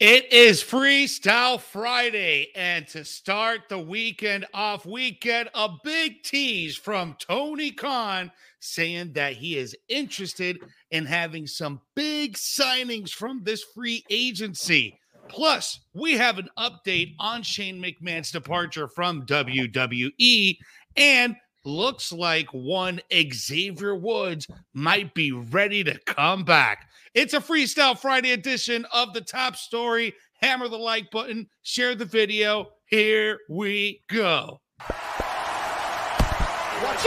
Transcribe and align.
It 0.00 0.32
is 0.32 0.64
Freestyle 0.64 1.60
Friday, 1.60 2.52
and 2.56 2.88
to 2.88 3.04
start 3.04 3.68
the 3.68 3.78
weekend 3.78 4.46
off, 4.54 4.86
we 4.86 5.10
get 5.10 5.48
a 5.52 5.68
big 5.84 6.22
tease 6.22 6.74
from 6.74 7.16
Tony 7.18 7.70
Khan 7.70 8.32
saying 8.60 9.12
that 9.12 9.34
he 9.34 9.58
is 9.58 9.76
interested 9.88 10.58
in 10.90 11.04
having 11.04 11.46
some 11.46 11.82
big 11.94 12.32
signings 12.38 13.10
from 13.10 13.42
this 13.44 13.62
free 13.62 14.02
agency. 14.08 14.98
Plus, 15.28 15.80
we 15.92 16.14
have 16.14 16.38
an 16.38 16.48
update 16.58 17.14
on 17.18 17.42
Shane 17.42 17.78
McMahon's 17.78 18.30
departure 18.30 18.88
from 18.88 19.26
WWE, 19.26 20.56
and 20.96 21.36
looks 21.66 22.10
like 22.10 22.48
one 22.54 23.02
Xavier 23.12 23.94
Woods 23.94 24.46
might 24.72 25.12
be 25.12 25.30
ready 25.30 25.84
to 25.84 25.98
come 26.06 26.42
back. 26.42 26.89
It's 27.12 27.34
a 27.34 27.40
Freestyle 27.40 27.98
Friday 27.98 28.30
edition 28.30 28.86
of 28.92 29.12
the 29.14 29.20
top 29.20 29.56
story. 29.56 30.14
Hammer 30.40 30.68
the 30.68 30.76
like 30.78 31.10
button, 31.10 31.48
share 31.62 31.96
the 31.96 32.04
video. 32.04 32.68
Here 32.86 33.38
we 33.48 34.02
go. 34.08 34.60
Watch 34.78 34.90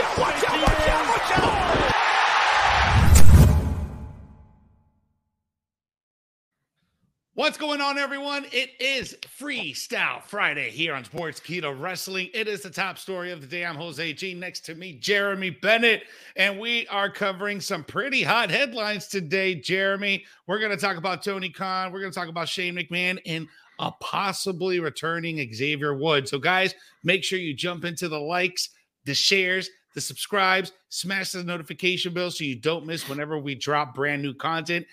out, 0.00 0.18
watch 0.18 0.44
out, 0.44 0.60
watch 0.60 0.88
out, 0.88 1.08
watch 1.08 1.38
out. 1.38 1.63
What's 7.36 7.58
going 7.58 7.80
on, 7.80 7.98
everyone? 7.98 8.46
It 8.52 8.70
is 8.78 9.16
Freestyle 9.40 10.22
Friday 10.22 10.70
here 10.70 10.94
on 10.94 11.02
Sportskeeda 11.02 11.80
Wrestling. 11.80 12.30
It 12.32 12.46
is 12.46 12.62
the 12.62 12.70
top 12.70 12.96
story 12.96 13.32
of 13.32 13.40
the 13.40 13.46
day. 13.48 13.64
I'm 13.64 13.74
Jose 13.74 14.12
G. 14.12 14.34
Next 14.34 14.60
to 14.66 14.76
me, 14.76 14.92
Jeremy 14.92 15.50
Bennett, 15.50 16.04
and 16.36 16.60
we 16.60 16.86
are 16.86 17.10
covering 17.10 17.60
some 17.60 17.82
pretty 17.82 18.22
hot 18.22 18.50
headlines 18.50 19.08
today. 19.08 19.56
Jeremy, 19.56 20.24
we're 20.46 20.60
going 20.60 20.70
to 20.70 20.76
talk 20.76 20.96
about 20.96 21.24
Tony 21.24 21.48
Khan. 21.48 21.90
We're 21.90 21.98
going 21.98 22.12
to 22.12 22.16
talk 22.16 22.28
about 22.28 22.48
Shane 22.48 22.76
McMahon 22.76 23.18
and 23.26 23.48
a 23.80 23.90
possibly 23.98 24.78
returning 24.78 25.52
Xavier 25.52 25.92
Woods. 25.92 26.30
So, 26.30 26.38
guys, 26.38 26.72
make 27.02 27.24
sure 27.24 27.40
you 27.40 27.52
jump 27.52 27.84
into 27.84 28.06
the 28.06 28.20
likes, 28.20 28.68
the 29.06 29.14
shares, 29.14 29.68
the 29.94 30.00
subscribes, 30.00 30.72
smash 30.88 31.32
the 31.32 31.42
notification 31.44 32.12
bell 32.12 32.30
so 32.30 32.44
you 32.44 32.56
don't 32.56 32.86
miss 32.86 33.08
whenever 33.08 33.38
we 33.38 33.54
drop 33.54 33.94
brand 33.94 34.22
new 34.22 34.34
content. 34.34 34.86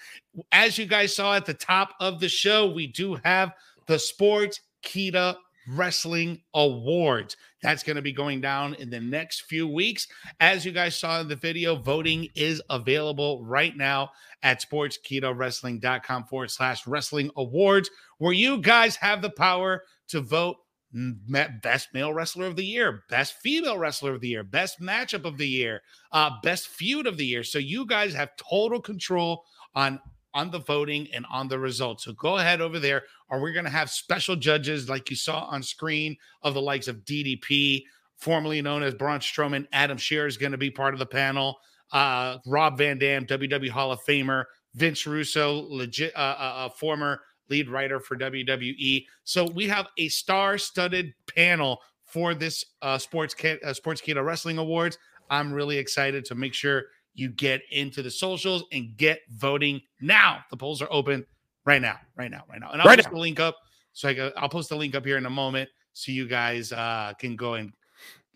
As 0.52 0.78
you 0.78 0.86
guys 0.86 1.16
saw 1.16 1.36
at 1.36 1.46
the 1.46 1.54
top 1.54 1.96
of 2.00 2.20
the 2.20 2.30
show, 2.30 2.72
we 2.72 2.88
do 2.88 3.18
have 3.24 3.54
the 3.88 4.00
Sports 4.00 4.62
Kita 4.84 5.36
Wrestling 5.68 6.42
Awards. 6.54 7.38
That's 7.62 7.84
going 7.84 7.96
to 7.96 8.02
be 8.02 8.14
going 8.14 8.42
down 8.42 8.74
in 8.76 8.90
the 8.90 9.00
next 9.00 9.42
few 9.42 9.68
weeks. 9.68 10.08
As 10.40 10.66
you 10.66 10.72
guys 10.72 10.96
saw 10.96 11.22
in 11.22 11.28
the 11.28 11.36
video, 11.36 11.76
voting 11.76 12.28
is 12.36 12.62
available 12.70 13.44
right 13.44 13.76
now 13.78 14.12
at 14.44 14.62
sportskeedawrestling.com 14.62 16.24
forward 16.26 16.50
slash 16.50 16.88
wrestling 16.88 17.30
awards, 17.36 17.90
where 18.18 18.34
you 18.34 18.58
guys 18.58 18.96
have 18.96 19.22
the 19.22 19.30
power 19.30 19.84
to 20.08 20.22
vote 20.22 20.58
best 20.94 21.94
male 21.94 22.14
wrestler 22.14 22.46
of 22.46 22.56
the 22.56 22.66
year, 22.66 23.04
best 23.10 23.36
female 23.42 23.78
wrestler 23.78 24.14
of 24.14 24.22
the 24.22 24.28
year, 24.28 24.44
best 24.44 24.82
matchup 24.82 25.26
of 25.26 25.38
the 25.38 25.48
year, 25.48 25.82
uh, 26.12 26.32
best 26.44 26.68
feud 26.68 27.08
of 27.08 27.18
the 27.18 27.26
year. 27.26 27.44
So 27.44 27.60
you 27.60 27.86
guys 27.86 28.14
have 28.14 28.36
total 28.38 28.82
control 28.82 29.46
on 29.76 30.00
on 30.34 30.50
the 30.50 30.60
voting 30.60 31.08
and 31.14 31.26
on 31.30 31.48
the 31.50 31.60
results. 31.60 32.06
So 32.06 32.14
go 32.14 32.38
ahead 32.38 32.62
over 32.62 32.80
there, 32.80 33.04
or 33.30 33.42
we're 33.42 33.54
going 33.54 33.66
to 33.66 33.72
have 33.72 33.90
special 33.90 34.36
judges 34.36 34.88
like 34.88 35.10
you 35.10 35.16
saw 35.16 35.42
on 35.42 35.62
screen 35.62 36.16
of 36.42 36.54
the 36.54 36.62
likes 36.62 36.88
of 36.88 37.04
DDP, 37.04 37.84
formerly 38.16 38.62
known 38.62 38.82
as 38.82 38.94
Braun 38.94 39.20
Strowman. 39.20 39.68
Adam 39.74 39.98
Scherr 39.98 40.28
is 40.28 40.38
going 40.38 40.54
to 40.54 40.58
be 40.58 40.72
part 40.72 40.94
of 40.94 41.00
the 41.00 41.06
panel. 41.06 41.60
Uh, 41.92 42.38
Rob 42.46 42.78
Van 42.78 42.98
Dam, 42.98 43.26
WWE 43.26 43.70
Hall 43.70 43.92
of 43.92 44.00
Famer. 44.08 44.46
Vince 44.74 45.06
Russo, 45.06 45.68
legit, 45.70 46.16
uh, 46.16 46.20
uh, 46.40 46.54
uh 46.66 46.70
former 46.70 47.20
lead 47.52 47.70
writer 47.70 48.00
for 48.00 48.18
WWE. 48.18 49.06
So 49.26 49.46
we 49.46 49.68
have 49.68 49.88
a 49.98 50.08
star-studded 50.08 51.14
panel 51.36 51.82
for 52.06 52.34
this 52.34 52.66
uh, 52.82 52.98
sports 52.98 53.36
uh, 53.44 53.74
Sportskeeda 53.74 54.26
Wrestling 54.26 54.58
Awards. 54.58 54.98
I'm 55.30 55.54
really 55.54 55.78
excited 55.78 56.26
to 56.26 56.36
make 56.36 56.54
sure 56.54 56.86
you 57.14 57.30
get 57.30 57.62
into 57.72 58.02
the 58.02 58.10
socials 58.10 58.64
and 58.72 58.96
get 58.98 59.20
voting 59.30 59.82
now. 60.00 60.40
The 60.50 60.58
polls 60.58 60.82
are 60.82 60.88
open 60.92 61.26
right 61.66 61.82
now, 61.82 62.00
right 62.16 62.32
now, 62.32 62.44
right 62.50 62.60
now. 62.60 62.72
And 62.72 62.82
I'll 62.82 62.88
right 62.88 62.98
post 62.98 63.10
now. 63.10 63.16
the 63.16 63.20
link 63.20 63.40
up. 63.40 63.58
So 63.94 64.10
I, 64.10 64.42
will 64.42 64.50
post 64.50 64.70
the 64.70 64.76
link 64.76 64.96
up 64.96 65.06
here 65.06 65.18
in 65.18 65.26
a 65.26 65.30
moment 65.30 65.70
so 65.94 66.12
you 66.12 66.28
guys 66.28 66.72
uh, 66.72 67.14
can 67.20 67.36
go 67.36 67.56
and 67.56 67.74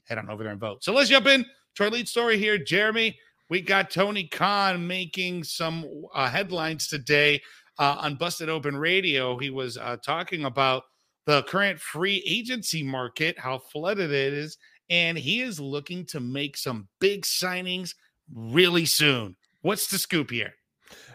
head 0.04 0.18
on 0.18 0.30
over 0.30 0.44
there 0.44 0.52
and 0.52 0.60
vote. 0.60 0.84
So 0.84 0.94
let's 0.94 1.10
jump 1.10 1.28
in 1.28 1.46
to 1.76 1.84
our 1.84 1.90
lead 1.90 2.08
story 2.08 2.38
here. 2.38 2.58
Jeremy, 2.58 3.18
we 3.50 3.62
got 3.62 3.92
Tony 3.92 4.28
Khan 4.28 4.86
making 4.86 5.46
some 5.46 5.86
uh, 6.14 6.30
headlines 6.30 6.88
today 6.88 7.42
uh, 7.78 7.98
on 8.00 8.16
Busted 8.16 8.50
Open 8.50 8.76
Radio, 8.76 9.38
he 9.38 9.50
was 9.50 9.78
uh, 9.78 9.98
talking 10.04 10.46
about 10.46 10.84
the 11.26 11.44
current 11.44 11.80
free 11.80 12.24
agency 12.26 12.84
market, 12.84 13.38
how 13.40 13.58
flooded 13.58 14.12
it 14.12 14.34
is, 14.34 14.58
and 14.90 15.18
he 15.18 15.42
is 15.42 15.60
looking 15.60 16.06
to 16.06 16.20
make 16.20 16.58
some 16.58 16.88
big 17.00 17.24
signings 17.24 17.96
really 18.34 18.86
soon. 18.86 19.36
What's 19.62 19.88
the 19.88 19.98
scoop 19.98 20.30
here? 20.30 20.54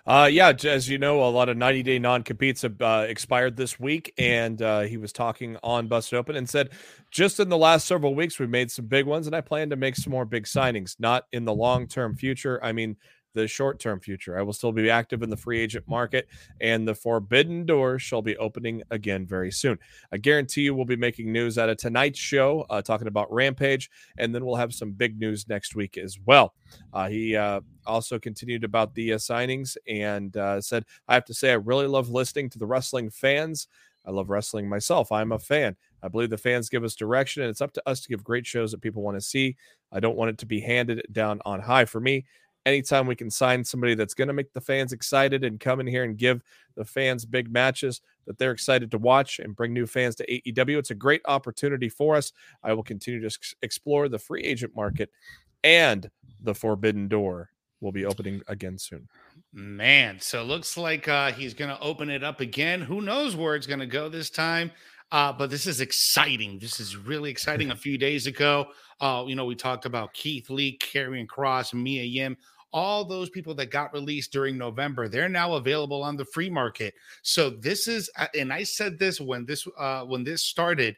Uh, 0.07 0.29
yeah, 0.31 0.53
as 0.65 0.89
you 0.89 0.99
know, 0.99 1.23
a 1.23 1.31
lot 1.31 1.49
of 1.49 1.57
90 1.57 1.83
day 1.83 1.99
non 1.99 2.23
competes 2.23 2.65
uh, 2.65 3.07
expired 3.09 3.57
this 3.57 3.79
week. 3.79 4.13
And 4.19 4.61
uh, 4.61 4.81
he 4.81 4.97
was 4.97 5.13
talking 5.13 5.57
on 5.63 5.87
Busted 5.87 6.19
Open 6.19 6.37
and 6.37 6.49
said, 6.49 6.71
just 7.11 7.39
in 7.39 7.49
the 7.49 7.57
last 7.57 7.87
several 7.87 8.15
weeks, 8.15 8.39
we've 8.39 8.51
made 8.51 8.71
some 8.71 8.87
big 8.87 9.07
ones, 9.07 9.27
and 9.27 9.37
I 9.37 9.41
plan 9.41 9.71
to 9.71 9.77
make 9.77 9.97
some 9.97 10.11
more 10.11 10.25
big 10.25 10.45
signings, 10.45 10.97
not 10.99 11.25
in 11.33 11.45
the 11.45 11.55
long 11.55 11.87
term 11.87 12.17
future. 12.17 12.63
I 12.65 12.73
mean, 12.73 12.97
the 13.35 13.47
short 13.47 13.79
term 13.79 14.01
future. 14.01 14.39
I 14.39 14.43
will 14.43 14.53
still 14.53 14.73
be 14.73 14.91
active 14.91 15.23
in 15.23 15.31
the 15.31 15.37
free 15.37 15.61
agent 15.61 15.87
market, 15.89 16.29
and 16.61 16.87
the 16.87 16.95
forbidden 16.95 17.67
door 17.67 17.99
shall 17.99 18.23
be 18.23 18.37
opening 18.37 18.83
again 18.91 19.27
very 19.27 19.51
soon. 19.51 19.79
I 20.13 20.17
guarantee 20.19 20.63
you 20.63 20.75
we'll 20.75 20.85
be 20.85 20.97
making 20.97 21.33
news 21.33 21.59
out 21.59 21.69
of 21.69 21.77
tonight's 21.77 22.19
show 22.19 22.67
uh, 22.71 22.83
talking 22.83 23.09
about 23.09 23.33
Rampage, 23.33 23.91
and 24.19 24.35
then 24.35 24.45
we'll 24.45 24.57
have 24.57 24.75
some 24.75 24.93
big 24.93 25.19
news 25.19 25.49
next 25.49 25.75
week 25.75 25.97
as 25.97 26.19
well. 26.25 26.55
Uh, 26.93 27.09
he 27.09 27.37
uh, 27.37 27.61
also 27.87 28.19
continued 28.19 28.65
about 28.65 28.95
the 28.95 29.15
uh, 29.15 29.17
signings 29.17 29.77
and 29.89 30.37
uh, 30.37 30.61
said, 30.61 30.85
I 31.09 31.15
have 31.15 31.25
to 31.27 31.35
say, 31.35 31.51
I 31.51 31.55
really 31.55 31.87
love 31.87 32.11
listening 32.11 32.51
to 32.51 32.59
the 32.59 32.67
wrestling 32.67 33.11
fans. 33.11 33.69
I 34.07 34.11
love 34.11 34.31
wrestling 34.31 34.69
myself. 34.69 35.13
I'm 35.13 35.33
a 35.33 35.39
fan. 35.39 35.77
I 36.03 36.09
believe 36.09 36.31
the 36.31 36.39
fans 36.39 36.71
give 36.71 36.85
us 36.85 36.95
direction, 36.95 37.43
and 37.43 37.51
it's 37.51 37.61
up 37.61 37.73
to 37.75 37.83
us 37.87 38.01
to 38.01 38.09
give 38.09 38.25
great 38.25 38.47
shows 38.47 38.71
that 38.71 38.81
people 38.81 39.03
want 39.03 39.17
to 39.17 39.21
see. 39.21 39.57
I 39.93 40.01
don't 40.01 40.17
want 40.17 40.31
it 40.31 40.39
to 40.39 40.47
be 40.47 40.61
handed 40.61 41.03
down 41.13 41.41
on 41.45 41.61
high. 41.61 41.85
For 41.85 42.01
me, 42.01 42.25
anytime 42.67 43.07
we 43.07 43.17
can 43.17 43.31
sign 43.31 43.65
somebody 43.65 43.95
that's 43.95 44.15
going 44.15 44.29
to 44.29 44.35
make 44.35 44.53
the 44.53 44.61
fans 44.61 44.93
excited 44.93 45.45
and 45.45 45.61
come 45.61 45.81
in 45.81 45.87
here 45.87 46.05
and 46.05 46.17
give 46.17 46.43
the 46.77 46.85
fans 46.85 47.25
big 47.25 47.51
matches 47.51 48.01
that 48.27 48.39
they're 48.39 48.53
excited 48.53 48.91
to 48.91 48.99
watch 48.99 49.39
and 49.39 49.57
bring 49.57 49.73
new 49.73 49.87
fans 49.87 50.15
to 50.17 50.27
AEW, 50.27 50.79
it's 50.79 50.91
a 50.91 50.95
great 50.95 51.23
opportunity 51.27 51.89
for 51.89 52.17
us. 52.17 52.33
I 52.63 52.73
will 52.73 52.83
continue 52.83 53.27
to 53.29 53.39
explore 53.63 54.09
the 54.09 54.19
free 54.19 54.43
agent 54.43 54.75
market 54.77 55.11
and 55.65 56.11
the 56.41 56.55
forbidden 56.55 57.09
door 57.09 57.51
will 57.81 57.93
be 57.93 58.05
opening 58.05 58.43
again 58.47 58.79
soon. 58.79 59.09
Man, 59.53 60.21
so 60.21 60.45
looks 60.45 60.77
like 60.77 61.09
uh, 61.09 61.33
he's 61.33 61.55
going 61.55 61.71
to 61.71 61.81
open 61.81 62.11
it 62.11 62.23
up 62.23 62.41
again. 62.41 62.83
Who 62.83 63.01
knows 63.01 63.35
where 63.35 63.57
it's 63.57 63.67
going 63.67 63.81
to 63.81 63.87
go 63.87 64.09
this 64.09 64.31
time? 64.31 64.71
Uh, 65.13 65.33
but 65.33 65.51
this 65.51 65.67
is 65.67 65.81
exciting. 65.81 66.59
This 66.59 66.79
is 66.79 66.97
really 66.97 67.31
exciting. 67.31 67.71
A 67.71 67.77
few 67.77 67.99
days 67.99 68.27
ago, 68.27 68.67
uh, 69.01 69.25
you 69.27 69.35
know, 69.35 69.45
we 69.45 69.57
talked 69.57 69.85
about 69.85 70.15
Keith 70.15 70.51
Lee, 70.51 70.79
Karrion 70.79 71.27
Kross, 71.27 71.75
Mia 71.75 72.05
Yim, 72.05 72.37
all 72.73 73.05
those 73.05 73.29
people 73.29 73.55
that 73.57 73.71
got 73.71 73.93
released 73.93 74.33
during 74.33 74.57
November. 74.57 75.09
They're 75.09 75.29
now 75.29 75.55
available 75.55 76.03
on 76.03 76.17
the 76.17 76.25
free 76.25 76.51
market. 76.51 76.95
So 77.23 77.51
this 77.51 77.89
is, 77.89 78.09
uh, 78.17 78.27
and 78.39 78.53
I 78.53 78.63
said 78.63 78.99
this 78.99 79.21
when 79.21 79.47
this 79.47 79.67
uh, 79.79 80.05
when 80.05 80.25
this 80.25 80.43
started. 80.43 80.97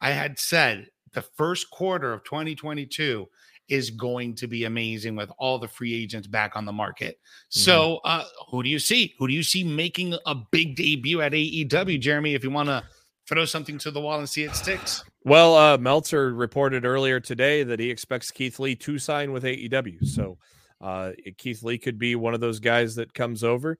I 0.00 0.10
had 0.10 0.38
said 0.38 0.86
the 1.12 1.22
first 1.22 1.70
quarter 1.70 2.12
of 2.12 2.22
2022 2.22 3.28
is 3.68 3.90
going 3.90 4.34
to 4.36 4.46
be 4.46 4.64
amazing 4.64 5.16
with 5.16 5.30
all 5.38 5.58
the 5.58 5.68
free 5.68 5.94
agents 5.94 6.26
back 6.26 6.56
on 6.56 6.64
the 6.64 6.72
market. 6.72 7.16
Mm-hmm. 7.16 7.60
So, 7.60 8.00
uh, 8.04 8.24
who 8.50 8.62
do 8.62 8.68
you 8.68 8.78
see? 8.78 9.14
Who 9.18 9.26
do 9.26 9.34
you 9.34 9.42
see 9.42 9.64
making 9.64 10.14
a 10.26 10.34
big 10.34 10.76
debut 10.76 11.20
at 11.20 11.32
AEW, 11.32 12.00
Jeremy? 12.00 12.34
If 12.34 12.44
you 12.44 12.50
want 12.50 12.68
to 12.68 12.82
throw 13.28 13.44
something 13.44 13.78
to 13.78 13.90
the 13.90 14.00
wall 14.00 14.18
and 14.18 14.28
see 14.28 14.44
it 14.44 14.56
sticks. 14.56 15.04
Well, 15.24 15.54
uh, 15.54 15.76
Meltzer 15.76 16.32
reported 16.32 16.86
earlier 16.86 17.20
today 17.20 17.62
that 17.62 17.78
he 17.78 17.90
expects 17.90 18.30
Keith 18.30 18.58
Lee 18.58 18.74
to 18.76 18.98
sign 18.98 19.32
with 19.32 19.44
AEW. 19.44 20.06
So 20.06 20.38
uh, 20.80 21.12
Keith 21.36 21.62
Lee 21.62 21.76
could 21.76 21.98
be 21.98 22.14
one 22.14 22.34
of 22.34 22.40
those 22.40 22.60
guys 22.60 22.94
that 22.94 23.12
comes 23.12 23.44
over. 23.44 23.78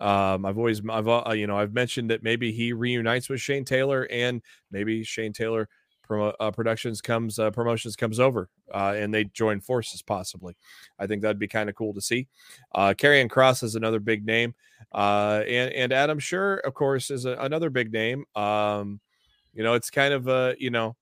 Um, 0.00 0.44
I've 0.44 0.58
always, 0.58 0.80
I've, 0.88 1.06
uh, 1.06 1.32
you 1.34 1.46
know, 1.46 1.56
I've 1.56 1.74
mentioned 1.74 2.10
that 2.10 2.22
maybe 2.22 2.52
he 2.52 2.72
reunites 2.72 3.28
with 3.28 3.40
Shane 3.40 3.64
Taylor, 3.64 4.08
and 4.10 4.42
maybe 4.70 5.04
Shane 5.04 5.32
Taylor 5.32 5.68
Pro, 6.08 6.30
uh, 6.30 6.50
Productions 6.50 7.00
comes, 7.00 7.38
uh, 7.38 7.50
promotions 7.50 7.94
comes 7.94 8.18
over, 8.18 8.48
uh, 8.74 8.94
and 8.96 9.12
they 9.12 9.24
join 9.24 9.60
forces 9.60 10.02
possibly. 10.02 10.56
I 10.98 11.06
think 11.06 11.22
that'd 11.22 11.38
be 11.38 11.46
kind 11.46 11.68
of 11.68 11.76
cool 11.76 11.92
to 11.94 12.00
see. 12.00 12.26
Uh, 12.74 12.94
Kross 12.96 13.62
is 13.62 13.74
another 13.76 14.00
big 14.00 14.24
name. 14.24 14.54
Uh, 14.92 15.42
and 15.46 15.72
and 15.72 15.92
Adam 15.92 16.18
Scherr, 16.18 16.60
of 16.64 16.72
course, 16.74 17.10
is 17.10 17.26
a, 17.26 17.32
another 17.32 17.68
big 17.68 17.92
name. 17.92 18.24
Um, 18.34 19.00
you 19.52 19.62
know, 19.62 19.74
it's 19.74 19.90
kind 19.90 20.14
of 20.14 20.28
a 20.28 20.56
you 20.58 20.70
know 20.70 20.96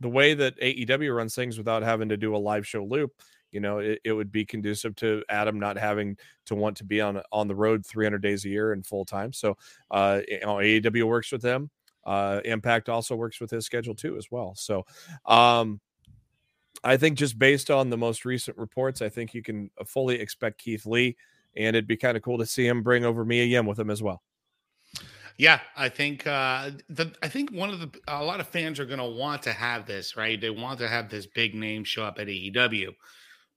the 0.00 0.08
way 0.08 0.34
that 0.34 0.58
AEW 0.60 1.14
runs 1.16 1.34
things 1.34 1.58
without 1.58 1.82
having 1.82 2.08
to 2.10 2.16
do 2.16 2.36
a 2.36 2.38
live 2.38 2.66
show 2.66 2.84
loop. 2.84 3.12
you 3.50 3.60
know, 3.60 3.78
it, 3.78 4.00
it 4.04 4.12
would 4.12 4.30
be 4.30 4.44
conducive 4.44 4.94
to 4.96 5.24
Adam 5.28 5.58
not 5.58 5.76
having 5.76 6.16
to 6.46 6.54
want 6.54 6.76
to 6.76 6.84
be 6.84 7.00
on 7.00 7.20
on 7.32 7.48
the 7.48 7.54
road 7.54 7.84
300 7.84 8.22
days 8.22 8.44
a 8.44 8.48
year 8.48 8.72
and 8.72 8.86
full 8.86 9.04
time. 9.04 9.32
So, 9.32 9.56
uh, 9.90 10.20
you 10.28 10.40
know, 10.40 10.56
AEW 10.56 11.04
works 11.04 11.32
with 11.32 11.42
them. 11.42 11.70
Uh, 12.08 12.40
Impact 12.46 12.88
also 12.88 13.14
works 13.14 13.38
with 13.38 13.50
his 13.50 13.66
schedule 13.66 13.94
too, 13.94 14.16
as 14.16 14.30
well. 14.30 14.54
So, 14.56 14.86
um, 15.26 15.78
I 16.82 16.96
think 16.96 17.18
just 17.18 17.38
based 17.38 17.70
on 17.70 17.90
the 17.90 17.98
most 17.98 18.24
recent 18.24 18.56
reports, 18.56 19.02
I 19.02 19.10
think 19.10 19.34
you 19.34 19.42
can 19.42 19.70
uh, 19.78 19.84
fully 19.84 20.18
expect 20.18 20.58
Keith 20.58 20.86
Lee, 20.86 21.16
and 21.54 21.76
it'd 21.76 21.86
be 21.86 21.98
kind 21.98 22.16
of 22.16 22.22
cool 22.22 22.38
to 22.38 22.46
see 22.46 22.66
him 22.66 22.82
bring 22.82 23.04
over 23.04 23.26
Mia 23.26 23.44
Yim 23.44 23.66
with 23.66 23.78
him 23.78 23.90
as 23.90 24.02
well. 24.02 24.22
Yeah, 25.36 25.60
I 25.76 25.90
think 25.90 26.26
uh, 26.26 26.70
the 26.88 27.12
I 27.22 27.28
think 27.28 27.52
one 27.52 27.68
of 27.68 27.78
the 27.78 27.90
a 28.08 28.24
lot 28.24 28.40
of 28.40 28.48
fans 28.48 28.80
are 28.80 28.86
going 28.86 28.98
to 28.98 29.04
want 29.04 29.42
to 29.42 29.52
have 29.52 29.86
this 29.86 30.16
right. 30.16 30.40
They 30.40 30.50
want 30.50 30.78
to 30.78 30.88
have 30.88 31.10
this 31.10 31.26
big 31.26 31.54
name 31.54 31.84
show 31.84 32.04
up 32.04 32.18
at 32.18 32.26
AEW, 32.26 32.94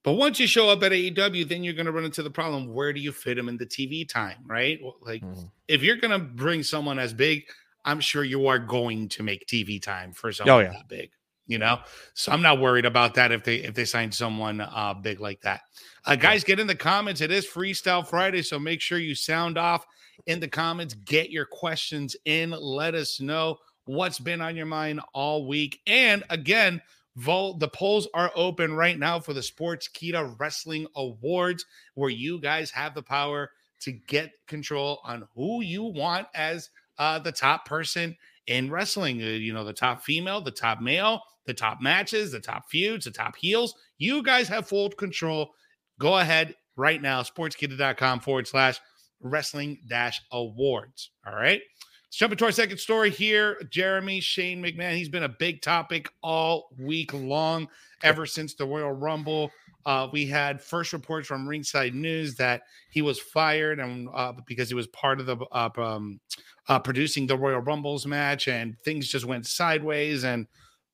but 0.04 0.14
once 0.14 0.40
you 0.40 0.46
show 0.46 0.70
up 0.70 0.84
at 0.84 0.92
AEW, 0.92 1.48
then 1.48 1.64
you're 1.64 1.74
going 1.74 1.86
to 1.86 1.92
run 1.92 2.04
into 2.04 2.22
the 2.22 2.30
problem: 2.30 2.74
where 2.74 2.92
do 2.92 3.00
you 3.00 3.14
fit 3.14 3.38
him 3.38 3.48
in 3.48 3.58
the 3.58 3.66
TV 3.66 4.08
time? 4.08 4.38
Right? 4.46 4.80
Like 5.02 5.22
mm-hmm. 5.22 5.46
if 5.70 5.82
you're 5.82 5.96
going 5.96 6.12
to 6.12 6.20
bring 6.20 6.64
someone 6.64 7.00
as 7.00 7.14
big, 7.14 7.46
I'm 7.86 8.00
sure 8.00 8.24
you 8.24 8.48
are 8.48 8.60
going 8.60 9.10
to 9.10 9.24
make 9.24 9.46
TV 9.48 9.82
time 9.82 10.14
for 10.14 10.30
oh, 10.30 10.32
someone 10.32 10.56
oh, 10.56 10.60
yeah. 10.60 10.72
that 10.72 10.88
big. 10.88 11.12
You 11.48 11.58
know, 11.58 11.80
so 12.14 12.32
I'm 12.32 12.42
not 12.42 12.62
worried 12.62 12.86
about 12.86 13.16
that 13.16 13.34
if 13.34 13.44
they 13.44 13.58
if 13.58 13.74
they 13.74 13.84
sign 13.84 14.12
someone 14.12 14.62
uh, 14.62 14.94
big 14.94 15.20
like 15.20 15.42
that. 15.42 15.62
Uh, 16.06 16.16
guys, 16.16 16.46
get 16.46 16.62
in 16.62 16.68
the 16.68 16.76
comments. 16.76 17.20
It 17.20 17.30
is 17.30 17.46
Freestyle 17.46 18.08
Friday, 18.08 18.42
so 18.42 18.58
make 18.58 18.80
sure 18.80 19.00
you 19.00 19.16
sound 19.16 19.58
off 19.58 19.86
in 20.28 20.40
the 20.40 20.48
comments. 20.48 20.94
Get 20.94 21.30
your 21.30 21.46
questions 21.46 22.16
in. 22.24 22.52
Let 22.52 22.96
us 22.96 23.20
know 23.20 23.58
what's 23.86 24.20
been 24.20 24.40
on 24.40 24.56
your 24.56 24.66
mind 24.66 25.02
all 25.14 25.46
week. 25.46 25.82
And 25.88 26.24
again, 26.30 26.82
vote. 27.16 27.60
The 27.60 27.68
polls 27.68 28.08
are 28.14 28.32
open 28.36 28.74
right 28.74 28.98
now 28.98 29.20
for 29.20 29.34
the 29.34 29.42
Sportskeeda 29.42 30.40
Wrestling 30.40 30.88
Awards, 30.96 31.66
where 31.96 32.10
you 32.10 32.40
guys 32.40 32.72
have 32.72 32.94
the 32.94 33.04
power 33.04 33.52
to 33.82 33.92
get 33.92 34.32
control 34.48 35.02
on 35.04 35.28
who 35.36 35.62
you 35.62 35.84
want 35.84 36.28
as 36.34 36.70
uh, 37.02 37.18
the 37.18 37.32
top 37.32 37.66
person 37.66 38.16
in 38.46 38.70
wrestling. 38.70 39.20
Uh, 39.24 39.26
you 39.26 39.54
know, 39.54 39.64
the 39.66 39.74
top 39.74 40.04
female, 40.04 40.40
the 40.40 40.52
top 40.52 40.82
male, 40.82 41.20
the 41.48 41.54
top 41.54 41.82
matches, 41.82 42.32
the 42.32 42.40
top 42.40 42.70
feuds, 42.70 43.06
the 43.06 43.12
top 43.12 43.36
heels. 43.36 43.74
You 43.98 44.22
guys 44.22 44.48
have 44.50 44.68
full 44.68 44.88
control. 44.92 45.50
Go 46.00 46.20
ahead 46.20 46.56
right 46.76 47.02
now, 47.02 47.24
sportskeeda.com 47.24 48.20
forward 48.20 48.48
slash 48.48 48.80
wrestling 49.20 49.80
dash 49.90 50.22
awards. 50.32 51.10
All 51.26 51.34
right. 51.34 51.62
Let's 52.06 52.18
jump 52.18 52.34
into 52.34 52.46
our 52.46 52.52
second 52.52 52.78
story 52.78 53.10
here. 53.10 53.60
Jeremy 53.72 54.20
Shane 54.20 54.62
McMahon. 54.62 54.96
He's 54.96 55.10
been 55.10 55.24
a 55.24 55.30
big 55.30 55.64
topic 55.64 56.08
all 56.22 56.70
week 56.78 57.14
long, 57.16 57.68
ever 58.04 58.28
since 58.28 58.54
the 58.54 58.66
Royal 58.66 58.92
Rumble. 58.92 59.50
Uh, 59.86 60.08
we 60.12 60.26
had 60.26 60.62
first 60.62 60.94
reports 60.94 61.28
from 61.28 61.48
Ringside 61.48 61.94
News 61.94 62.36
that 62.36 62.64
he 62.90 63.02
was 63.02 63.20
fired 63.20 63.80
and 63.80 64.08
uh, 64.14 64.34
because 64.48 64.70
he 64.70 64.76
was 64.76 64.88
part 64.88 65.20
of 65.20 65.26
the 65.26 65.38
uh, 65.52 65.70
um, 65.78 66.20
uh, 66.68 66.80
producing 66.80 67.28
the 67.28 67.38
Royal 67.38 67.60
Rumbles 67.60 68.06
match, 68.06 68.48
and 68.48 68.76
things 68.84 69.08
just 69.08 69.26
went 69.26 69.46
sideways. 69.46 70.24
And 70.24 70.48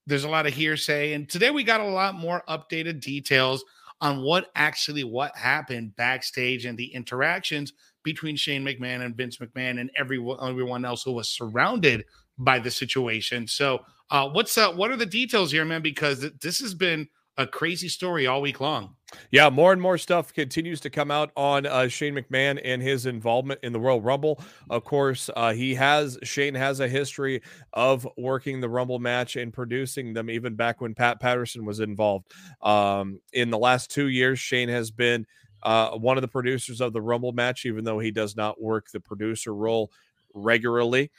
there's 0.06 0.24
a 0.24 0.30
lot 0.30 0.48
of 0.48 0.54
hearsay. 0.54 1.13
And 1.13 1.30
today 1.30 1.51
we 1.51 1.63
got 1.63 1.81
a 1.81 1.86
lot 1.86 2.16
more 2.16 2.44
updated 2.48 3.01
details 3.01 3.63
on 4.00 4.22
what 4.22 4.51
actually 4.56 5.04
what 5.04 5.36
happened 5.36 5.95
backstage 5.95 6.66
and 6.66 6.78
the 6.78 6.94
interactions 6.94 7.74
between 8.04 8.36
Shane 8.36 8.63
McMahon 8.63 9.04
and 9.04 9.16
Vince 9.16 9.38
McMahon 9.38 9.81
and 9.81 9.92
everyone 9.98 10.38
everyone 10.42 10.86
else 10.86 11.04
who 11.04 11.12
was 11.12 11.30
surrounded 11.30 12.06
by 12.38 12.60
the 12.60 12.72
situation. 12.72 13.48
So, 13.48 13.80
uh, 14.12 14.30
what's 14.30 14.57
uh, 14.57 14.72
what 14.72 14.92
are 14.92 14.95
the 14.95 15.06
details 15.06 15.51
here, 15.51 15.66
man? 15.66 15.81
Because 15.81 16.25
this 16.42 16.60
has 16.60 16.74
been 16.74 17.07
a 17.38 17.45
crazy 17.45 17.88
story 17.88 18.25
all 18.28 18.42
week 18.42 18.60
long. 18.60 18.95
Yeah, 19.31 19.50
more 19.50 19.72
and 19.72 19.81
more 19.81 19.98
stuff 19.98 20.34
continues 20.34 20.81
to 20.81 20.89
come 20.89 21.12
out 21.12 21.31
on 21.38 21.66
uh, 21.66 21.88
Shane 21.88 22.16
McMahon 22.16 22.60
and 22.63 22.81
his 22.81 23.06
involvement 23.06 23.62
in 23.63 23.72
the 23.72 23.80
Royal 23.80 24.01
Rumble. 24.01 24.42
Of 24.69 24.84
course, 24.84 25.30
uh, 25.36 25.54
he 25.54 25.75
has 25.75 26.18
Shane 26.24 26.56
has 26.56 26.80
a 26.80 26.88
history 26.88 27.42
of 27.74 28.07
working 28.18 28.60
the 28.60 28.69
Rumble 28.69 29.00
match 29.00 29.36
and 29.38 29.54
producing 29.54 30.13
them, 30.13 30.30
even 30.30 30.56
back 30.56 30.81
when 30.81 30.94
Pat 30.94 31.22
Patterson 31.22 31.63
was 31.63 31.80
involved. 31.80 32.34
Um, 32.62 33.22
in 33.31 33.50
the 33.50 33.57
last 33.57 33.92
two 33.92 34.07
years, 34.07 34.39
Shane 34.39 34.69
has 34.69 34.92
been 34.92 35.25
uh, 35.63 35.92
one 35.92 36.18
of 36.18 36.22
the 36.22 36.28
producers 36.28 36.81
of 36.81 36.92
the 36.92 37.01
Rumble 37.01 37.31
match, 37.31 37.66
even 37.66 37.86
though 37.86 38.00
he 38.00 38.12
does 38.12 38.36
not 38.36 38.62
work 38.62 38.92
the 38.92 39.00
producer 39.00 39.54
role 39.54 39.92
regularly. 40.34 41.12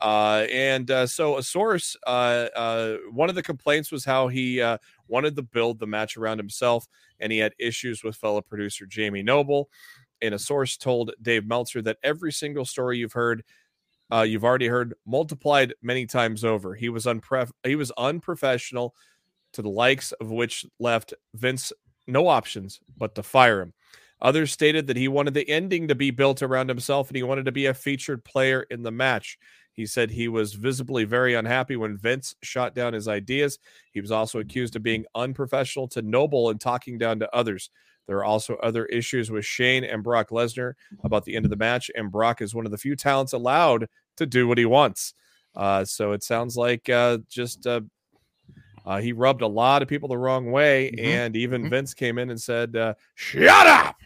Uh, 0.00 0.46
and 0.50 0.90
uh, 0.90 1.06
so, 1.06 1.38
a 1.38 1.42
source, 1.42 1.96
uh, 2.06 2.48
uh, 2.56 2.96
one 3.12 3.28
of 3.28 3.34
the 3.34 3.42
complaints 3.42 3.92
was 3.92 4.04
how 4.04 4.28
he 4.28 4.60
uh, 4.60 4.76
wanted 5.08 5.36
to 5.36 5.42
build 5.42 5.78
the 5.78 5.86
match 5.86 6.16
around 6.16 6.38
himself, 6.38 6.86
and 7.20 7.32
he 7.32 7.38
had 7.38 7.54
issues 7.58 8.02
with 8.02 8.16
fellow 8.16 8.40
producer 8.40 8.86
Jamie 8.86 9.22
Noble. 9.22 9.68
And 10.22 10.34
a 10.34 10.38
source 10.38 10.76
told 10.76 11.12
Dave 11.20 11.46
Meltzer 11.46 11.82
that 11.82 11.98
every 12.02 12.32
single 12.32 12.64
story 12.64 12.98
you've 12.98 13.12
heard, 13.12 13.44
uh, 14.12 14.22
you've 14.22 14.44
already 14.44 14.68
heard 14.68 14.94
multiplied 15.06 15.74
many 15.82 16.06
times 16.06 16.44
over. 16.44 16.74
He 16.74 16.88
was 16.88 17.04
unpre- 17.04 17.50
he 17.64 17.76
was 17.76 17.90
unprofessional 17.98 18.94
to 19.54 19.62
the 19.62 19.70
likes 19.70 20.12
of 20.12 20.30
which 20.30 20.64
left 20.78 21.14
Vince 21.34 21.72
no 22.06 22.28
options 22.28 22.80
but 22.96 23.14
to 23.14 23.22
fire 23.22 23.60
him. 23.60 23.72
Others 24.20 24.52
stated 24.52 24.86
that 24.86 24.96
he 24.96 25.08
wanted 25.08 25.34
the 25.34 25.48
ending 25.48 25.88
to 25.88 25.94
be 25.94 26.10
built 26.10 26.42
around 26.42 26.68
himself 26.68 27.08
and 27.08 27.16
he 27.16 27.22
wanted 27.22 27.44
to 27.44 27.52
be 27.52 27.66
a 27.66 27.74
featured 27.74 28.24
player 28.24 28.62
in 28.70 28.82
the 28.82 28.90
match. 28.90 29.38
He 29.74 29.86
said 29.86 30.10
he 30.10 30.28
was 30.28 30.54
visibly 30.54 31.04
very 31.04 31.34
unhappy 31.34 31.76
when 31.76 31.96
Vince 31.96 32.34
shot 32.42 32.74
down 32.74 32.92
his 32.92 33.08
ideas. 33.08 33.58
He 33.92 34.00
was 34.00 34.12
also 34.12 34.38
accused 34.38 34.76
of 34.76 34.82
being 34.82 35.04
unprofessional 35.14 35.88
to 35.88 36.02
Noble 36.02 36.50
and 36.50 36.60
talking 36.60 36.96
down 36.96 37.18
to 37.18 37.34
others. 37.34 37.70
There 38.06 38.18
are 38.18 38.24
also 38.24 38.54
other 38.56 38.86
issues 38.86 39.30
with 39.30 39.44
Shane 39.44 39.82
and 39.82 40.02
Brock 40.02 40.30
Lesnar 40.30 40.74
about 41.02 41.24
the 41.24 41.36
end 41.36 41.44
of 41.44 41.50
the 41.50 41.56
match, 41.56 41.90
and 41.94 42.12
Brock 42.12 42.40
is 42.40 42.54
one 42.54 42.66
of 42.66 42.70
the 42.70 42.78
few 42.78 42.96
talents 42.96 43.32
allowed 43.32 43.88
to 44.16 44.26
do 44.26 44.46
what 44.46 44.58
he 44.58 44.66
wants. 44.66 45.14
Uh, 45.56 45.84
so 45.84 46.12
it 46.12 46.22
sounds 46.22 46.56
like 46.56 46.88
uh, 46.88 47.18
just 47.28 47.66
uh, 47.66 47.80
uh 48.84 48.98
he 48.98 49.12
rubbed 49.12 49.40
a 49.40 49.46
lot 49.46 49.82
of 49.82 49.88
people 49.88 50.08
the 50.08 50.18
wrong 50.18 50.50
way, 50.50 50.92
mm-hmm. 50.92 51.04
and 51.04 51.36
even 51.36 51.62
mm-hmm. 51.62 51.70
Vince 51.70 51.94
came 51.94 52.18
in 52.18 52.30
and 52.30 52.40
said, 52.40 52.76
uh, 52.76 52.94
"Shut 53.14 53.66
up." 53.66 53.96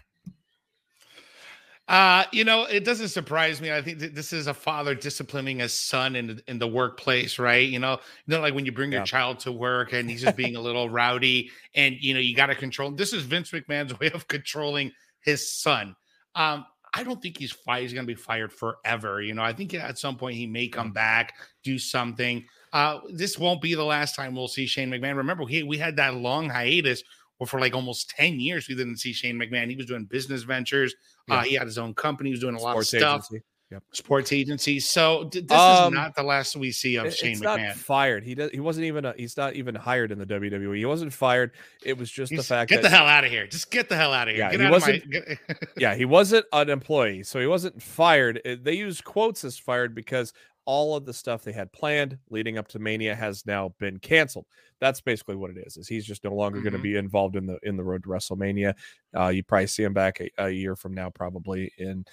Uh, 1.88 2.24
you 2.32 2.44
know, 2.44 2.64
it 2.64 2.84
doesn't 2.84 3.08
surprise 3.08 3.62
me. 3.62 3.72
I 3.72 3.80
think 3.80 3.98
this 3.98 4.34
is 4.34 4.46
a 4.46 4.52
father 4.52 4.94
disciplining 4.94 5.60
his 5.60 5.72
son 5.72 6.16
in 6.16 6.40
in 6.46 6.58
the 6.58 6.68
workplace, 6.68 7.38
right? 7.38 7.66
You 7.66 7.78
know, 7.78 7.92
you 8.26 8.34
know, 8.34 8.40
like 8.40 8.54
when 8.54 8.66
you 8.66 8.72
bring 8.72 8.92
yeah. 8.92 8.98
your 8.98 9.06
child 9.06 9.38
to 9.40 9.52
work 9.52 9.94
and 9.94 10.08
he's 10.08 10.22
just 10.22 10.36
being 10.36 10.56
a 10.56 10.60
little 10.60 10.90
rowdy, 10.90 11.50
and 11.74 11.96
you 11.98 12.12
know, 12.12 12.20
you 12.20 12.36
got 12.36 12.46
to 12.46 12.54
control. 12.54 12.90
This 12.90 13.14
is 13.14 13.22
Vince 13.22 13.50
McMahon's 13.52 13.98
way 14.00 14.10
of 14.10 14.28
controlling 14.28 14.92
his 15.20 15.50
son. 15.50 15.96
Um, 16.34 16.66
I 16.92 17.04
don't 17.04 17.22
think 17.22 17.38
he's 17.38 17.52
fired. 17.52 17.82
He's 17.82 17.92
going 17.94 18.06
to 18.06 18.14
be 18.14 18.20
fired 18.20 18.52
forever. 18.52 19.22
You 19.22 19.34
know, 19.34 19.42
I 19.42 19.52
think 19.52 19.72
at 19.72 19.98
some 19.98 20.16
point 20.16 20.36
he 20.36 20.46
may 20.46 20.68
come 20.68 20.92
back, 20.92 21.34
do 21.62 21.78
something. 21.78 22.44
Uh, 22.72 23.00
this 23.10 23.38
won't 23.38 23.62
be 23.62 23.74
the 23.74 23.84
last 23.84 24.14
time 24.14 24.34
we'll 24.34 24.48
see 24.48 24.66
Shane 24.66 24.90
McMahon. 24.90 25.16
Remember, 25.16 25.46
he, 25.46 25.62
we 25.62 25.78
had 25.78 25.96
that 25.96 26.14
long 26.14 26.50
hiatus 26.50 27.02
where 27.38 27.46
for 27.46 27.60
like 27.60 27.74
almost 27.74 28.10
10 28.10 28.38
years 28.38 28.68
we 28.68 28.74
didn't 28.74 28.98
see 28.98 29.12
Shane 29.12 29.36
McMahon. 29.36 29.70
He 29.70 29.76
was 29.76 29.86
doing 29.86 30.04
business 30.04 30.42
ventures. 30.42 30.94
Yeah. 31.28 31.36
Uh, 31.36 31.42
he 31.42 31.54
had 31.54 31.66
his 31.66 31.78
own 31.78 31.94
company. 31.94 32.28
He 32.30 32.32
was 32.32 32.40
doing 32.40 32.56
a 32.56 32.60
lot 32.60 32.76
of 32.76 32.86
stuff. 32.86 33.26
Agency. 33.30 33.44
Yep. 33.70 33.82
Sports 33.92 34.32
agency. 34.32 34.80
So 34.80 35.24
this 35.24 35.50
um, 35.50 35.92
is 35.92 35.96
not 35.98 36.14
the 36.16 36.22
last 36.22 36.56
we 36.56 36.72
see 36.72 36.96
of 36.96 37.14
Shane 37.14 37.38
McMahon. 37.38 37.74
fired. 37.74 38.24
He 38.24 38.34
does. 38.34 38.50
He 38.50 38.60
wasn't 38.60 38.86
even. 38.86 39.04
A, 39.04 39.14
he's 39.14 39.36
not 39.36 39.56
even 39.56 39.74
hired 39.74 40.10
in 40.10 40.18
the 40.18 40.24
WWE. 40.24 40.78
He 40.78 40.86
wasn't 40.86 41.12
fired. 41.12 41.52
It 41.84 41.98
was 41.98 42.10
just 42.10 42.30
he's, 42.30 42.38
the 42.38 42.42
fact. 42.42 42.70
Get 42.70 42.76
that, 42.76 42.88
the 42.88 42.96
hell 42.96 43.06
out 43.06 43.24
of 43.24 43.30
here. 43.30 43.46
Just 43.46 43.70
get 43.70 43.90
the 43.90 43.96
hell 43.96 44.14
out 44.14 44.26
of 44.26 44.34
here. 44.34 44.44
Yeah, 44.44 44.50
get 44.52 44.60
he 44.60 44.70
wasn't. 44.70 45.04
My, 45.06 45.38
yeah, 45.76 45.94
he 45.94 46.06
wasn't 46.06 46.46
an 46.54 46.70
employee, 46.70 47.24
so 47.24 47.40
he 47.40 47.46
wasn't 47.46 47.82
fired. 47.82 48.40
They 48.62 48.72
use 48.72 49.02
quotes 49.02 49.44
as 49.44 49.58
fired 49.58 49.94
because 49.94 50.32
all 50.68 50.94
of 50.94 51.06
the 51.06 51.14
stuff 51.14 51.44
they 51.44 51.52
had 51.52 51.72
planned 51.72 52.18
leading 52.28 52.58
up 52.58 52.68
to 52.68 52.78
Mania 52.78 53.14
has 53.14 53.46
now 53.46 53.74
been 53.78 53.98
canceled. 54.00 54.44
That's 54.80 55.00
basically 55.00 55.34
what 55.34 55.50
it 55.50 55.56
is. 55.66 55.78
Is 55.78 55.88
he's 55.88 56.04
just 56.04 56.24
no 56.24 56.34
longer 56.34 56.58
mm-hmm. 56.58 56.64
going 56.64 56.76
to 56.76 56.82
be 56.82 56.96
involved 56.96 57.36
in 57.36 57.46
the 57.46 57.58
in 57.62 57.78
the 57.78 57.82
road 57.82 58.02
to 58.02 58.10
WrestleMania. 58.10 58.74
Uh, 59.16 59.28
you 59.28 59.42
probably 59.42 59.66
see 59.66 59.82
him 59.82 59.94
back 59.94 60.20
a, 60.20 60.28
a 60.36 60.50
year 60.50 60.76
from 60.76 60.92
now, 60.92 61.08
probably, 61.08 61.72
and 61.78 62.06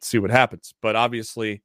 see 0.00 0.20
what 0.20 0.30
happens. 0.30 0.72
But 0.80 0.94
obviously, 0.94 1.62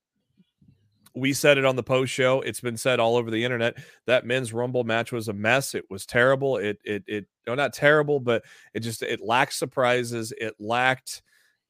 we 1.14 1.32
said 1.32 1.60
it 1.60 1.66
on 1.66 1.76
the 1.76 1.84
post 1.84 2.12
show. 2.12 2.42
It's 2.42 2.60
been 2.60 2.76
said 2.76 3.00
all 3.00 3.18
over 3.18 3.30
the 3.30 3.44
internet 3.44 3.78
that 4.08 4.26
men's 4.26 4.52
rumble 4.52 4.84
match 4.84 5.12
was 5.12 5.28
a 5.28 5.34
mess. 5.34 5.76
It 5.76 5.86
was 5.92 6.08
terrible. 6.08 6.58
It 6.58 6.80
it 6.84 7.04
it 7.06 7.28
no 7.46 7.54
not 7.54 7.72
terrible, 7.72 8.20
but 8.20 8.42
it 8.74 8.80
just 8.80 9.04
it 9.04 9.22
lacked 9.22 9.54
surprises. 9.54 10.34
It 10.36 10.56
lacked 10.60 11.22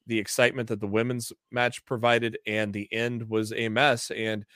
the 0.06 0.18
excitement 0.18 0.70
that 0.70 0.80
the 0.80 0.86
women's 0.86 1.30
match 1.50 1.84
provided, 1.84 2.38
and 2.46 2.72
the 2.72 2.90
end 2.90 3.28
was 3.28 3.52
a 3.52 3.68
mess. 3.68 4.10
And 4.10 4.46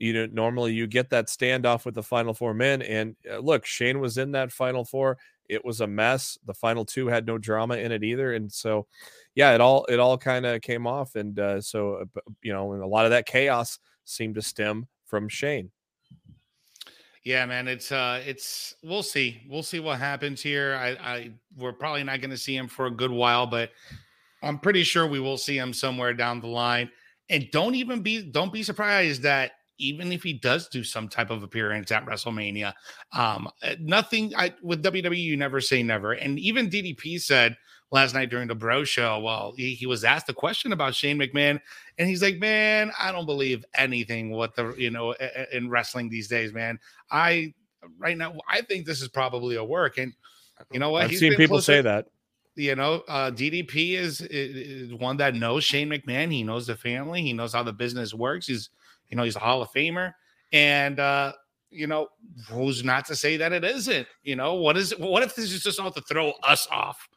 you 0.00 0.12
know, 0.12 0.26
normally 0.26 0.72
you 0.72 0.86
get 0.86 1.10
that 1.10 1.26
standoff 1.26 1.84
with 1.84 1.94
the 1.94 2.02
final 2.02 2.34
four 2.34 2.54
men. 2.54 2.82
And 2.82 3.16
uh, 3.30 3.38
look, 3.38 3.66
Shane 3.66 4.00
was 4.00 4.18
in 4.18 4.32
that 4.32 4.52
final 4.52 4.84
four. 4.84 5.18
It 5.48 5.64
was 5.64 5.80
a 5.80 5.86
mess. 5.86 6.38
The 6.46 6.54
final 6.54 6.84
two 6.84 7.08
had 7.08 7.26
no 7.26 7.38
drama 7.38 7.76
in 7.76 7.90
it 7.90 8.04
either. 8.04 8.34
And 8.34 8.52
so, 8.52 8.86
yeah, 9.34 9.54
it 9.54 9.60
all 9.60 9.84
it 9.86 9.98
all 9.98 10.18
kind 10.18 10.44
of 10.46 10.60
came 10.60 10.86
off. 10.86 11.16
And 11.16 11.38
uh, 11.38 11.60
so, 11.60 11.94
uh, 11.94 12.20
you 12.42 12.52
know, 12.52 12.72
and 12.72 12.82
a 12.82 12.86
lot 12.86 13.06
of 13.06 13.10
that 13.12 13.26
chaos 13.26 13.78
seemed 14.04 14.34
to 14.34 14.42
stem 14.42 14.86
from 15.06 15.28
Shane. 15.28 15.70
Yeah, 17.24 17.44
man, 17.46 17.68
it's 17.68 17.92
uh 17.92 18.22
it's 18.24 18.74
we'll 18.82 19.02
see. 19.02 19.42
We'll 19.48 19.62
see 19.62 19.80
what 19.80 19.98
happens 19.98 20.40
here. 20.40 20.74
I 20.80 20.88
I 20.90 21.32
we're 21.56 21.72
probably 21.72 22.04
not 22.04 22.20
going 22.20 22.30
to 22.30 22.38
see 22.38 22.56
him 22.56 22.68
for 22.68 22.86
a 22.86 22.90
good 22.90 23.10
while, 23.10 23.46
but 23.46 23.70
I'm 24.42 24.58
pretty 24.58 24.82
sure 24.82 25.06
we 25.06 25.20
will 25.20 25.36
see 25.36 25.58
him 25.58 25.72
somewhere 25.72 26.14
down 26.14 26.40
the 26.40 26.46
line. 26.46 26.90
And 27.28 27.50
don't 27.50 27.74
even 27.74 28.02
be 28.02 28.22
don't 28.22 28.52
be 28.52 28.62
surprised 28.62 29.22
that 29.22 29.52
even 29.78 30.12
if 30.12 30.22
he 30.22 30.32
does 30.32 30.68
do 30.68 30.84
some 30.84 31.08
type 31.08 31.30
of 31.30 31.42
appearance 31.42 31.90
at 31.90 32.04
WrestleMania, 32.04 32.72
um, 33.16 33.48
uh, 33.62 33.74
nothing 33.80 34.32
I, 34.36 34.54
with 34.62 34.82
WWE, 34.82 35.16
you 35.16 35.36
never 35.36 35.60
say 35.60 35.82
never. 35.82 36.12
And 36.12 36.38
even 36.38 36.68
DDP 36.68 37.20
said 37.20 37.56
last 37.90 38.14
night 38.14 38.30
during 38.30 38.48
the 38.48 38.54
Bro 38.54 38.84
Show, 38.84 39.20
well, 39.20 39.54
he, 39.56 39.74
he 39.74 39.86
was 39.86 40.04
asked 40.04 40.28
a 40.28 40.34
question 40.34 40.72
about 40.72 40.94
Shane 40.94 41.18
McMahon, 41.18 41.60
and 41.98 42.08
he's 42.08 42.22
like, 42.22 42.38
"Man, 42.38 42.92
I 42.98 43.12
don't 43.12 43.26
believe 43.26 43.64
anything 43.74 44.30
what 44.30 44.54
the 44.54 44.74
you 44.76 44.90
know 44.90 45.14
in 45.52 45.70
wrestling 45.70 46.08
these 46.08 46.28
days, 46.28 46.52
man. 46.52 46.78
I 47.10 47.54
right 47.98 48.16
now, 48.16 48.34
I 48.48 48.62
think 48.62 48.86
this 48.86 49.00
is 49.00 49.08
probably 49.08 49.56
a 49.56 49.64
work, 49.64 49.98
and 49.98 50.12
you 50.72 50.80
know 50.80 50.90
what? 50.90 51.04
I've 51.04 51.10
He's 51.10 51.20
seen 51.20 51.34
people 51.34 51.60
say 51.60 51.80
that." 51.80 52.06
you 52.58 52.74
know, 52.74 53.04
uh, 53.06 53.30
DDP 53.30 53.96
is, 53.96 54.20
is, 54.20 54.92
one 54.92 55.16
that 55.18 55.36
knows 55.36 55.62
Shane 55.62 55.88
McMahon. 55.88 56.32
He 56.32 56.42
knows 56.42 56.66
the 56.66 56.74
family. 56.74 57.22
He 57.22 57.32
knows 57.32 57.52
how 57.52 57.62
the 57.62 57.72
business 57.72 58.12
works. 58.12 58.48
He's 58.48 58.68
you 59.08 59.16
know, 59.16 59.22
he's 59.22 59.36
a 59.36 59.40
Hall 59.40 59.62
of 59.62 59.70
Famer. 59.70 60.12
And, 60.52 60.98
uh, 60.98 61.32
you 61.70 61.86
know, 61.86 62.08
who's 62.48 62.82
not 62.84 63.04
to 63.06 63.16
say 63.16 63.36
that 63.36 63.52
it 63.52 63.64
isn't? 63.64 64.06
You 64.22 64.36
know, 64.36 64.54
what 64.54 64.76
is 64.76 64.92
it? 64.92 65.00
what 65.00 65.22
if 65.22 65.34
this 65.34 65.52
is 65.52 65.62
just 65.62 65.80
all 65.80 65.90
to 65.90 66.00
throw 66.02 66.32
us 66.42 66.66
off? 66.70 67.08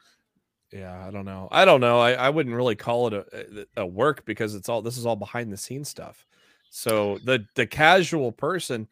Yeah, 0.72 1.06
I 1.06 1.12
don't 1.12 1.26
know. 1.26 1.50
I 1.52 1.66
don't 1.66 1.82
know. 1.82 2.00
I, 2.00 2.14
I 2.14 2.30
wouldn't 2.30 2.56
really 2.56 2.76
call 2.76 3.08
it 3.08 3.14
a, 3.14 3.68
a 3.82 3.86
work 3.86 4.26
because 4.26 4.56
it's 4.56 4.70
all 4.70 4.82
this 4.82 4.98
is 4.98 5.06
all 5.06 5.18
behind 5.18 5.52
the 5.52 5.58
scenes 5.58 5.90
stuff. 5.90 6.26
So 6.70 7.20
the 7.26 7.46
the 7.56 7.68
casual 7.68 8.32
person 8.32 8.88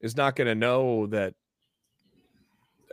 is 0.00 0.16
not 0.16 0.36
going 0.36 0.48
to 0.48 0.54
know 0.54 1.06
that 1.06 1.34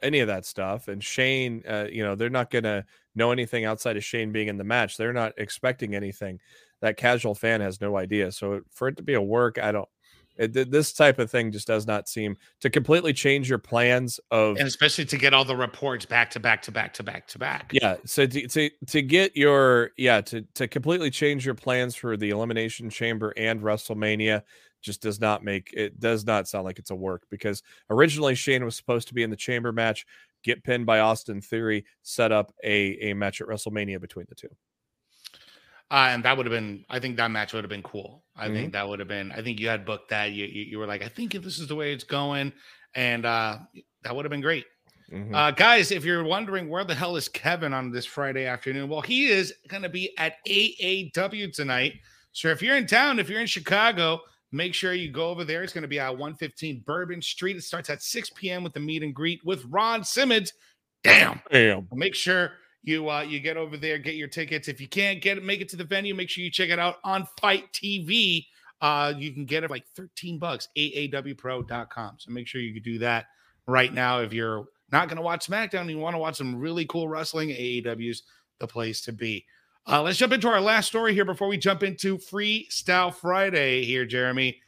any 0.01 0.19
of 0.19 0.27
that 0.27 0.45
stuff. 0.45 0.87
And 0.87 1.03
Shane, 1.03 1.63
uh, 1.67 1.87
you 1.91 2.03
know, 2.03 2.15
they're 2.15 2.29
not 2.29 2.49
going 2.49 2.63
to 2.63 2.85
know 3.15 3.31
anything 3.31 3.65
outside 3.65 3.97
of 3.97 4.03
Shane 4.03 4.31
being 4.31 4.47
in 4.47 4.57
the 4.57 4.63
match. 4.63 4.95
They're 4.95 5.13
not 5.13 5.33
expecting 5.37 5.93
anything 5.93 6.39
that 6.81 6.97
casual 6.97 7.35
fan 7.35 7.61
has 7.61 7.79
no 7.79 7.97
idea. 7.97 8.31
So 8.31 8.61
for 8.71 8.87
it 8.87 8.97
to 8.97 9.03
be 9.03 9.13
a 9.13 9.21
work, 9.21 9.57
I 9.57 9.71
don't. 9.71 9.89
It, 10.37 10.71
this 10.71 10.93
type 10.93 11.19
of 11.19 11.29
thing 11.29 11.51
just 11.51 11.67
does 11.67 11.85
not 11.85 12.07
seem 12.07 12.37
to 12.61 12.69
completely 12.69 13.13
change 13.13 13.49
your 13.49 13.59
plans 13.59 14.19
of, 14.31 14.57
and 14.57 14.67
especially 14.67 15.05
to 15.05 15.17
get 15.17 15.33
all 15.33 15.43
the 15.43 15.55
reports 15.55 16.05
back 16.05 16.31
to 16.31 16.39
back 16.39 16.61
to 16.63 16.71
back 16.71 16.93
to 16.93 17.03
back 17.03 17.27
to 17.27 17.37
back. 17.37 17.71
Yeah, 17.73 17.97
so 18.05 18.25
to 18.25 18.47
to, 18.47 18.69
to 18.87 19.01
get 19.01 19.35
your 19.35 19.91
yeah 19.97 20.21
to 20.21 20.41
to 20.55 20.67
completely 20.67 21.11
change 21.11 21.45
your 21.45 21.53
plans 21.53 21.95
for 21.95 22.15
the 22.15 22.29
Elimination 22.29 22.89
Chamber 22.89 23.33
and 23.35 23.61
WrestleMania 23.61 24.41
just 24.81 25.01
does 25.01 25.19
not 25.19 25.43
make 25.43 25.71
it 25.73 25.99
does 25.99 26.25
not 26.25 26.47
sound 26.47 26.63
like 26.63 26.79
it's 26.79 26.91
a 26.91 26.95
work 26.95 27.23
because 27.29 27.61
originally 27.89 28.33
Shane 28.33 28.65
was 28.65 28.75
supposed 28.75 29.09
to 29.09 29.13
be 29.13 29.23
in 29.23 29.29
the 29.29 29.35
Chamber 29.35 29.71
match, 29.71 30.05
get 30.43 30.63
pinned 30.63 30.85
by 30.85 30.99
Austin 30.99 31.41
Theory, 31.41 31.85
set 32.03 32.31
up 32.31 32.53
a 32.63 32.97
a 33.11 33.13
match 33.13 33.41
at 33.41 33.47
WrestleMania 33.47 33.99
between 33.99 34.25
the 34.29 34.35
two. 34.35 34.49
Uh, 35.91 36.07
and 36.09 36.23
that 36.23 36.37
would 36.37 36.45
have 36.45 36.51
been, 36.51 36.85
I 36.89 36.99
think 36.99 37.17
that 37.17 37.29
match 37.31 37.51
would 37.51 37.65
have 37.65 37.69
been 37.69 37.83
cool. 37.83 38.23
I 38.33 38.45
mm-hmm. 38.45 38.53
think 38.53 38.73
that 38.73 38.87
would 38.87 38.99
have 38.99 39.09
been, 39.09 39.33
I 39.33 39.41
think 39.41 39.59
you 39.59 39.67
had 39.67 39.85
booked 39.85 40.09
that. 40.09 40.31
You, 40.31 40.45
you, 40.45 40.63
you 40.63 40.79
were 40.79 40.87
like, 40.87 41.03
I 41.03 41.09
think 41.09 41.35
if 41.35 41.43
this 41.43 41.59
is 41.59 41.67
the 41.67 41.75
way 41.75 41.91
it's 41.91 42.05
going. 42.05 42.53
And 42.95 43.25
uh, 43.25 43.57
that 44.03 44.15
would 44.15 44.23
have 44.23 44.31
been 44.31 44.39
great. 44.41 44.65
Mm-hmm. 45.11 45.35
Uh, 45.35 45.51
guys, 45.51 45.91
if 45.91 46.05
you're 46.05 46.23
wondering 46.23 46.69
where 46.69 46.85
the 46.85 46.95
hell 46.95 47.17
is 47.17 47.27
Kevin 47.27 47.73
on 47.73 47.91
this 47.91 48.05
Friday 48.05 48.45
afternoon, 48.45 48.87
well, 48.87 49.01
he 49.01 49.27
is 49.27 49.53
going 49.67 49.83
to 49.83 49.89
be 49.89 50.17
at 50.17 50.35
AAW 50.47 51.53
tonight. 51.53 51.95
So 52.31 52.47
if 52.47 52.61
you're 52.61 52.77
in 52.77 52.87
town, 52.87 53.19
if 53.19 53.29
you're 53.29 53.41
in 53.41 53.47
Chicago, 53.47 54.21
make 54.53 54.73
sure 54.73 54.93
you 54.93 55.11
go 55.11 55.29
over 55.29 55.43
there. 55.43 55.61
It's 55.61 55.73
going 55.73 55.81
to 55.81 55.89
be 55.89 55.99
at 55.99 56.11
115 56.11 56.83
Bourbon 56.85 57.21
Street. 57.21 57.57
It 57.57 57.63
starts 57.63 57.89
at 57.89 58.01
6 58.01 58.29
p.m. 58.35 58.63
with 58.63 58.71
the 58.71 58.79
meet 58.79 59.03
and 59.03 59.13
greet 59.13 59.41
with 59.43 59.65
Ron 59.65 60.05
Simmons. 60.05 60.53
Damn. 61.03 61.41
Damn. 61.51 61.89
Make 61.91 62.15
sure 62.15 62.51
you 62.83 63.09
uh, 63.09 63.21
you 63.21 63.39
get 63.39 63.57
over 63.57 63.77
there, 63.77 63.97
get 63.97 64.15
your 64.15 64.27
tickets. 64.27 64.67
If 64.67 64.81
you 64.81 64.87
can't 64.87 65.21
get 65.21 65.37
it, 65.37 65.43
make 65.43 65.61
it 65.61 65.69
to 65.69 65.75
the 65.75 65.83
venue. 65.83 66.15
Make 66.15 66.29
sure 66.29 66.43
you 66.43 66.51
check 66.51 66.69
it 66.69 66.79
out 66.79 66.97
on 67.03 67.27
FITE 67.39 67.71
TV. 67.73 68.45
Uh, 68.81 69.13
you 69.15 69.31
can 69.31 69.45
get 69.45 69.63
it 69.63 69.69
like 69.69 69.85
13 69.95 70.39
bucks, 70.39 70.67
aawpro.com. 70.75 72.15
So 72.17 72.31
make 72.31 72.47
sure 72.47 72.61
you 72.61 72.79
do 72.81 72.97
that 72.99 73.27
right 73.67 73.93
now. 73.93 74.19
If 74.19 74.33
you're 74.33 74.65
not 74.91 75.07
going 75.07 75.17
to 75.17 75.21
watch 75.21 75.47
SmackDown 75.47 75.81
and 75.81 75.91
you 75.91 75.99
want 75.99 76.15
to 76.15 76.19
watch 76.19 76.37
some 76.37 76.55
really 76.55 76.85
cool 76.87 77.07
wrestling, 77.07 77.49
AAW's 77.49 78.23
the 78.59 78.67
place 78.67 79.01
to 79.01 79.11
be. 79.11 79.45
Uh, 79.87 80.01
let's 80.01 80.17
jump 80.17 80.33
into 80.33 80.47
our 80.47 80.61
last 80.61 80.87
story 80.87 81.13
here 81.13 81.25
before 81.25 81.47
we 81.47 81.57
jump 81.57 81.83
into 81.83 82.17
Freestyle 82.17 83.13
Friday 83.13 83.83
here, 83.83 84.05
Jeremy. 84.05 84.59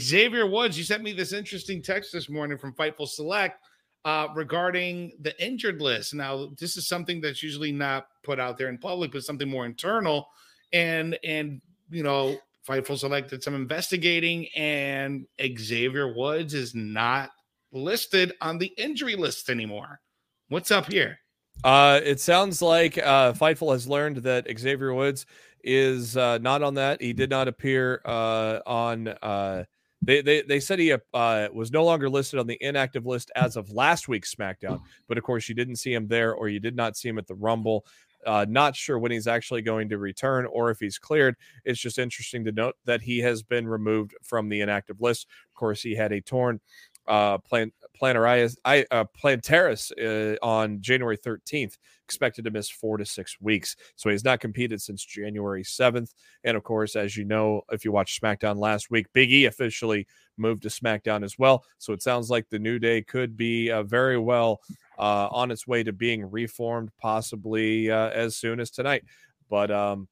Xavier 0.00 0.46
Woods, 0.46 0.78
you 0.78 0.84
sent 0.84 1.02
me 1.02 1.12
this 1.12 1.32
interesting 1.32 1.82
text 1.82 2.12
this 2.12 2.28
morning 2.28 2.56
from 2.56 2.74
Fightful 2.74 3.08
Select 3.08 3.58
uh, 4.04 4.28
regarding 4.34 5.12
the 5.20 5.44
injured 5.44 5.80
list. 5.80 6.14
Now, 6.14 6.50
this 6.58 6.76
is 6.76 6.88
something 6.88 7.20
that's 7.20 7.42
usually 7.42 7.72
not 7.72 8.06
put 8.22 8.40
out 8.40 8.58
there 8.58 8.68
in 8.68 8.78
public, 8.78 9.12
but 9.12 9.22
something 9.22 9.48
more 9.48 9.66
internal. 9.66 10.28
And 10.72 11.18
and 11.24 11.60
you 11.90 12.02
know, 12.02 12.36
Fightful 12.66 12.98
selected 12.98 13.42
some 13.42 13.54
investigating, 13.54 14.46
and 14.56 15.26
Xavier 15.58 16.14
Woods 16.14 16.54
is 16.54 16.74
not 16.74 17.30
listed 17.72 18.32
on 18.40 18.58
the 18.58 18.72
injury 18.76 19.16
list 19.16 19.50
anymore. 19.50 20.00
What's 20.48 20.70
up 20.70 20.90
here? 20.90 21.18
Uh, 21.64 22.00
it 22.02 22.20
sounds 22.20 22.62
like 22.62 22.98
uh, 22.98 23.32
Fightful 23.32 23.72
has 23.72 23.86
learned 23.86 24.18
that 24.18 24.46
Xavier 24.58 24.94
Woods 24.94 25.26
is 25.62 26.16
uh, 26.16 26.38
not 26.38 26.62
on 26.62 26.74
that. 26.74 27.00
He 27.00 27.12
did 27.12 27.30
not 27.30 27.48
appear 27.48 28.00
uh, 28.04 28.60
on 28.66 29.08
uh, 29.08 29.64
they, 30.02 30.20
they, 30.20 30.42
they 30.42 30.60
said 30.60 30.78
he 30.78 30.92
uh, 30.92 31.48
was 31.52 31.70
no 31.70 31.84
longer 31.84 32.10
listed 32.10 32.38
on 32.38 32.46
the 32.46 32.58
inactive 32.60 33.06
list 33.06 33.30
as 33.36 33.56
of 33.56 33.70
last 33.70 34.08
week's 34.08 34.34
SmackDown, 34.34 34.80
but 35.08 35.16
of 35.16 35.24
course 35.24 35.48
you 35.48 35.54
didn't 35.54 35.76
see 35.76 35.94
him 35.94 36.08
there, 36.08 36.34
or 36.34 36.48
you 36.48 36.60
did 36.60 36.76
not 36.76 36.96
see 36.96 37.08
him 37.08 37.18
at 37.18 37.26
the 37.26 37.34
Rumble. 37.34 37.86
Uh, 38.24 38.46
not 38.48 38.76
sure 38.76 38.98
when 38.98 39.10
he's 39.10 39.26
actually 39.26 39.62
going 39.62 39.88
to 39.88 39.98
return 39.98 40.46
or 40.46 40.70
if 40.70 40.78
he's 40.78 40.96
cleared. 40.98 41.34
It's 41.64 41.80
just 41.80 41.98
interesting 41.98 42.44
to 42.44 42.52
note 42.52 42.76
that 42.84 43.02
he 43.02 43.18
has 43.18 43.42
been 43.42 43.66
removed 43.66 44.14
from 44.22 44.48
the 44.48 44.60
inactive 44.60 45.00
list. 45.00 45.26
Of 45.48 45.54
course, 45.54 45.82
he 45.82 45.96
had 45.96 46.12
a 46.12 46.20
torn 46.20 46.60
uh, 47.08 47.38
plan, 47.38 47.72
planarias, 48.00 48.56
I, 48.64 48.84
uh, 48.90 49.04
plantaris 49.20 49.92
uh, 50.00 50.36
on 50.44 50.80
January 50.80 51.16
13th, 51.16 51.76
expected 52.04 52.44
to 52.44 52.50
miss 52.50 52.68
four 52.68 52.96
to 52.98 53.04
six 53.04 53.36
weeks. 53.40 53.76
So 53.96 54.10
he's 54.10 54.24
not 54.24 54.40
competed 54.40 54.80
since 54.80 55.04
January 55.04 55.64
7th. 55.64 56.10
And 56.44 56.56
of 56.56 56.62
course, 56.62 56.96
as 56.96 57.16
you 57.16 57.24
know, 57.24 57.62
if 57.70 57.84
you 57.84 57.92
watched 57.92 58.20
SmackDown 58.20 58.56
last 58.56 58.90
week, 58.90 59.06
Big 59.12 59.32
E 59.32 59.46
officially 59.46 60.06
moved 60.36 60.62
to 60.62 60.68
SmackDown 60.68 61.24
as 61.24 61.38
well. 61.38 61.64
So 61.78 61.92
it 61.92 62.02
sounds 62.02 62.30
like 62.30 62.48
the 62.48 62.58
New 62.58 62.78
Day 62.78 63.02
could 63.02 63.36
be 63.36 63.70
uh, 63.70 63.82
very 63.82 64.18
well 64.18 64.60
uh, 64.98 65.28
on 65.30 65.50
its 65.50 65.66
way 65.66 65.82
to 65.82 65.92
being 65.92 66.30
reformed, 66.30 66.90
possibly 67.00 67.90
uh, 67.90 68.10
as 68.10 68.36
soon 68.36 68.60
as 68.60 68.70
tonight. 68.70 69.04
But 69.48 69.70
um, 69.70 70.08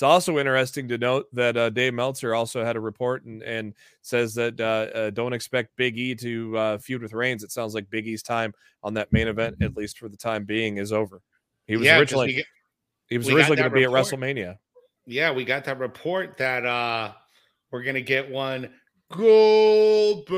it's 0.00 0.02
also 0.02 0.38
interesting 0.38 0.88
to 0.88 0.96
note 0.96 1.26
that 1.34 1.58
uh, 1.58 1.68
Dave 1.68 1.92
Meltzer 1.92 2.34
also 2.34 2.64
had 2.64 2.74
a 2.74 2.80
report 2.80 3.26
and, 3.26 3.42
and 3.42 3.74
says 4.00 4.32
that 4.32 4.58
uh, 4.58 4.86
uh, 4.96 5.10
don't 5.10 5.34
expect 5.34 5.76
Big 5.76 5.98
E 5.98 6.14
to 6.14 6.56
uh, 6.56 6.78
feud 6.78 7.02
with 7.02 7.12
Reigns. 7.12 7.44
It 7.44 7.52
sounds 7.52 7.74
like 7.74 7.90
Big 7.90 8.06
E's 8.08 8.22
time 8.22 8.54
on 8.82 8.94
that 8.94 9.12
main 9.12 9.28
event, 9.28 9.56
at 9.60 9.76
least 9.76 9.98
for 9.98 10.08
the 10.08 10.16
time 10.16 10.44
being, 10.44 10.78
is 10.78 10.90
over. 10.90 11.20
He 11.66 11.76
was 11.76 11.84
yeah, 11.84 11.98
originally 11.98 12.32
get, 12.32 12.46
he 13.10 13.18
was 13.18 13.28
originally 13.28 13.56
going 13.56 13.68
to 13.68 13.74
be 13.76 13.84
at 13.84 13.90
WrestleMania. 13.90 14.56
Yeah, 15.04 15.32
we 15.32 15.44
got 15.44 15.64
that 15.64 15.78
report 15.78 16.38
that 16.38 16.64
uh 16.64 17.12
we're 17.70 17.82
going 17.82 17.92
to 17.96 18.00
get 18.00 18.30
one 18.30 18.70
Goldberg, 19.10 20.28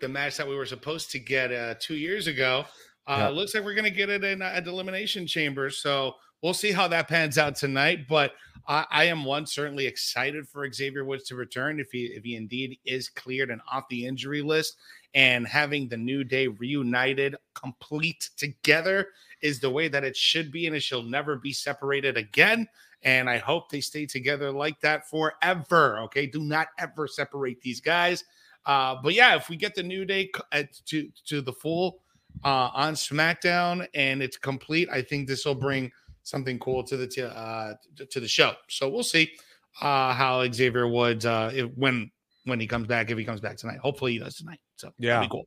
the 0.00 0.08
match 0.08 0.38
that 0.38 0.48
we 0.48 0.56
were 0.56 0.64
supposed 0.64 1.10
to 1.10 1.18
get 1.18 1.52
uh, 1.52 1.74
two 1.78 1.96
years 1.96 2.28
ago. 2.28 2.64
Uh, 3.06 3.26
yep. 3.28 3.32
Looks 3.34 3.54
like 3.54 3.62
we're 3.62 3.74
going 3.74 3.84
to 3.84 3.90
get 3.90 4.08
it 4.08 4.24
in 4.24 4.40
uh, 4.40 4.46
at 4.54 4.66
Elimination 4.66 5.26
Chamber. 5.26 5.68
So 5.68 6.14
we'll 6.42 6.54
see 6.54 6.72
how 6.72 6.88
that 6.88 7.08
pans 7.08 7.36
out 7.36 7.56
tonight. 7.56 8.08
But 8.08 8.32
I, 8.66 8.86
I, 8.90 9.04
am 9.04 9.24
one 9.24 9.46
certainly 9.46 9.86
excited 9.86 10.48
for 10.48 10.70
Xavier 10.70 11.04
Woods 11.04 11.24
to 11.24 11.34
return 11.34 11.80
if 11.80 11.90
he 11.90 12.06
if 12.06 12.24
he 12.24 12.36
indeed 12.36 12.78
is 12.84 13.08
cleared 13.08 13.50
and 13.50 13.60
off 13.70 13.88
the 13.88 14.06
injury 14.06 14.42
list. 14.42 14.76
And 15.14 15.46
having 15.46 15.88
the 15.88 15.96
new 15.96 16.22
day 16.22 16.46
reunited, 16.46 17.36
complete 17.54 18.30
together 18.36 19.08
is 19.42 19.58
the 19.58 19.70
way 19.70 19.88
that 19.88 20.04
it 20.04 20.16
should 20.16 20.52
be, 20.52 20.66
and 20.66 20.76
it 20.76 20.82
shall 20.82 21.02
never 21.02 21.36
be 21.36 21.52
separated 21.52 22.16
again. 22.16 22.68
And 23.02 23.28
I 23.28 23.38
hope 23.38 23.70
they 23.70 23.80
stay 23.80 24.06
together 24.06 24.52
like 24.52 24.80
that 24.80 25.08
forever. 25.08 25.98
Okay, 26.00 26.26
do 26.26 26.40
not 26.40 26.68
ever 26.78 27.08
separate 27.08 27.60
these 27.60 27.80
guys. 27.80 28.24
Uh, 28.66 28.96
but 29.02 29.14
yeah, 29.14 29.36
if 29.36 29.48
we 29.48 29.56
get 29.56 29.74
the 29.74 29.82
new 29.82 30.04
day 30.04 30.30
to 30.86 31.08
to 31.26 31.40
the 31.40 31.52
full 31.52 32.00
uh, 32.44 32.70
on 32.72 32.94
SmackDown 32.94 33.86
and 33.94 34.22
it's 34.22 34.36
complete, 34.36 34.88
I 34.90 35.02
think 35.02 35.26
this 35.26 35.44
will 35.44 35.54
bring 35.54 35.90
something 36.22 36.58
cool 36.58 36.82
to 36.84 36.96
the 36.96 37.06
t- 37.06 37.22
uh, 37.22 37.74
to 38.10 38.20
the 38.20 38.28
show. 38.28 38.54
So 38.68 38.88
we'll 38.88 39.02
see 39.02 39.30
uh, 39.80 40.12
how 40.12 40.50
Xavier 40.50 40.88
Woods 40.88 41.26
uh, 41.26 41.50
if, 41.54 41.70
when 41.76 42.10
when 42.44 42.60
he 42.60 42.66
comes 42.66 42.86
back 42.86 43.10
if 43.10 43.18
he 43.18 43.24
comes 43.24 43.40
back 43.40 43.56
tonight. 43.56 43.78
Hopefully 43.78 44.12
he 44.12 44.18
does 44.18 44.36
tonight. 44.36 44.60
So 44.76 44.90
yeah, 44.98 45.26
cool. 45.30 45.46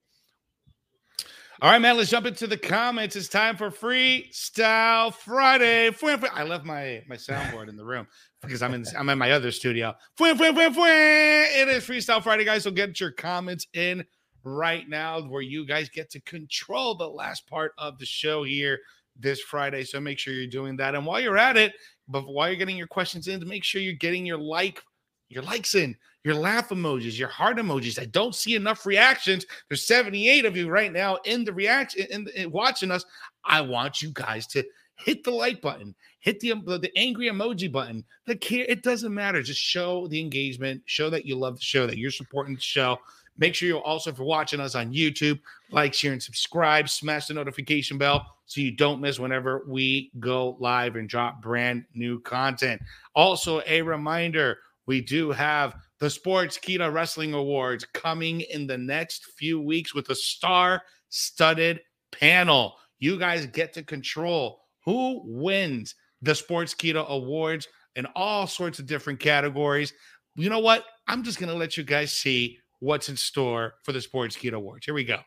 All 1.62 1.72
right, 1.72 1.80
man. 1.80 1.96
Let's 1.96 2.10
jump 2.10 2.26
into 2.26 2.48
the 2.48 2.58
comments. 2.58 3.16
It's 3.16 3.30
time 3.30 3.56
for 3.56 3.70
Freestyle 3.70 5.14
Friday. 5.14 5.92
I 6.34 6.44
left 6.44 6.66
my 6.66 7.04
my 7.08 7.16
soundboard 7.16 7.70
in 7.70 7.78
the 7.78 7.86
room 7.86 8.08
because 8.42 8.62
I'm 8.62 8.74
in 8.74 8.84
I'm 8.98 9.08
in 9.10 9.18
my 9.18 9.32
other 9.32 9.52
studio. 9.52 9.96
It 10.20 11.68
is 11.70 11.86
Freestyle 11.86 12.22
Friday, 12.22 12.44
guys. 12.44 12.64
So 12.64 12.72
get 12.72 13.00
your 13.00 13.12
comments 13.12 13.68
in 13.74 14.04
right 14.44 14.90
now 14.90 15.22
where 15.22 15.42
you 15.42 15.66
guys 15.66 15.90
get 15.90 16.10
to 16.12 16.22
control 16.22 16.96
the 16.96 17.08
last 17.08 17.48
part 17.48 17.74
of 17.78 17.98
the 17.98 18.06
show 18.06 18.44
here 18.44 18.80
this 19.20 19.42
Friday. 19.42 19.84
So 19.84 20.00
make 20.00 20.20
sure 20.20 20.34
you're 20.34 20.48
doing 20.48 20.76
that. 20.78 20.96
And 20.96 21.06
while 21.06 21.22
you're 21.22 21.38
at 21.38 21.58
it, 21.58 21.74
but 22.08 22.28
while 22.28 22.50
you're 22.50 22.58
getting 22.58 22.78
your 22.78 22.88
questions 22.88 23.28
in, 23.28 23.46
make 23.48 23.64
sure 23.64 23.82
you're 23.82 23.94
getting 23.94 24.26
your 24.26 24.38
like, 24.38 24.82
your 25.30 25.44
likes 25.44 25.76
in, 25.76 25.96
your 26.24 26.36
laugh 26.36 26.70
emojis, 26.70 27.18
your 27.18 27.30
heart 27.30 27.58
emojis. 27.58 28.00
I 28.00 28.06
don't 28.06 28.36
see 28.36 28.56
enough 28.56 28.86
reactions. 28.86 29.46
There's 29.70 29.86
78 29.86 30.46
of 30.46 30.56
you 30.56 30.70
right 30.70 30.92
now 30.92 31.18
in 31.26 31.44
the 31.44 31.54
reaction 31.54 32.06
in, 32.10 32.28
in 32.36 32.52
watching 32.52 32.92
us. 32.92 33.06
I 33.46 33.62
want 33.62 34.02
you 34.02 34.12
guys 34.14 34.48
to 34.48 34.64
hit 34.98 35.24
the 35.24 35.32
like 35.32 35.62
button, 35.62 35.96
hit 36.20 36.40
the 36.40 36.54
the 36.54 36.92
angry 36.96 37.28
emoji 37.28 37.72
button. 37.72 38.06
The 38.26 38.36
care 38.36 38.66
it 38.68 38.84
doesn't 38.84 39.14
matter. 39.14 39.42
Just 39.42 39.60
show 39.60 40.08
the 40.08 40.20
engagement, 40.20 40.82
show 40.86 41.10
that 41.10 41.26
you 41.26 41.36
love 41.36 41.56
the 41.56 41.62
show, 41.62 41.88
that 41.88 41.98
you're 41.98 42.12
supporting 42.12 42.56
the 42.56 42.62
show. 42.62 42.98
Make 43.38 43.56
sure 43.56 43.68
you're 43.68 43.82
also 43.82 44.14
for 44.14 44.24
watching 44.24 44.60
us 44.60 44.76
on 44.76 44.94
YouTube, 44.94 45.40
like, 45.72 45.94
share, 45.94 46.12
and 46.14 46.22
subscribe. 46.22 46.88
Smash 46.88 47.28
the 47.28 47.34
notification 47.34 47.98
bell 47.98 48.26
so 48.46 48.62
you 48.62 48.72
don't 48.72 49.02
miss 49.02 49.20
whenever 49.20 49.64
we 49.68 50.12
go 50.20 50.58
live 50.60 50.96
and 50.96 51.10
drop 51.10 51.42
brand 51.42 51.86
new 51.94 52.20
content. 52.22 52.82
Also, 53.16 53.62
a 53.66 53.82
reminder 53.82 54.60
we 54.86 55.02
do 55.02 55.32
have 55.32 55.76
the 56.00 56.08
Sportskeeda 56.08 56.94
Wrestling 56.94 57.34
Awards 57.34 57.86
coming 57.94 58.42
in 58.42 58.68
the 58.68 58.78
next 58.78 59.26
few 59.38 59.62
weeks 59.62 59.96
with 59.96 60.10
a 60.10 60.16
star 60.16 60.82
studded 61.10 61.80
panel. 62.12 62.76
You 63.00 63.18
guys 63.18 63.46
get 63.48 63.74
to 63.74 63.84
control 63.84 64.62
who 64.86 65.22
wins 65.26 65.96
the 66.22 66.34
Sportskeeda 66.34 67.08
Awards 67.08 67.68
in 67.96 68.06
all 68.16 68.48
sorts 68.48 68.80
of 68.80 68.86
different 68.86 69.20
categories. 69.20 69.94
You 70.36 70.50
know 70.50 70.60
what? 70.60 70.86
I'm 71.08 71.24
just 71.24 71.40
going 71.40 71.52
to 71.52 71.58
let 71.58 71.78
you 71.78 71.84
guys 71.84 72.12
see 72.12 72.60
what's 72.84 73.08
in 73.08 73.16
store 73.16 73.76
for 73.84 73.94
the 73.94 74.00
Sportskeeda 74.00 74.54
Awards. 74.54 74.86
Here 74.86 74.94
we 74.94 75.06
go. 75.06 75.20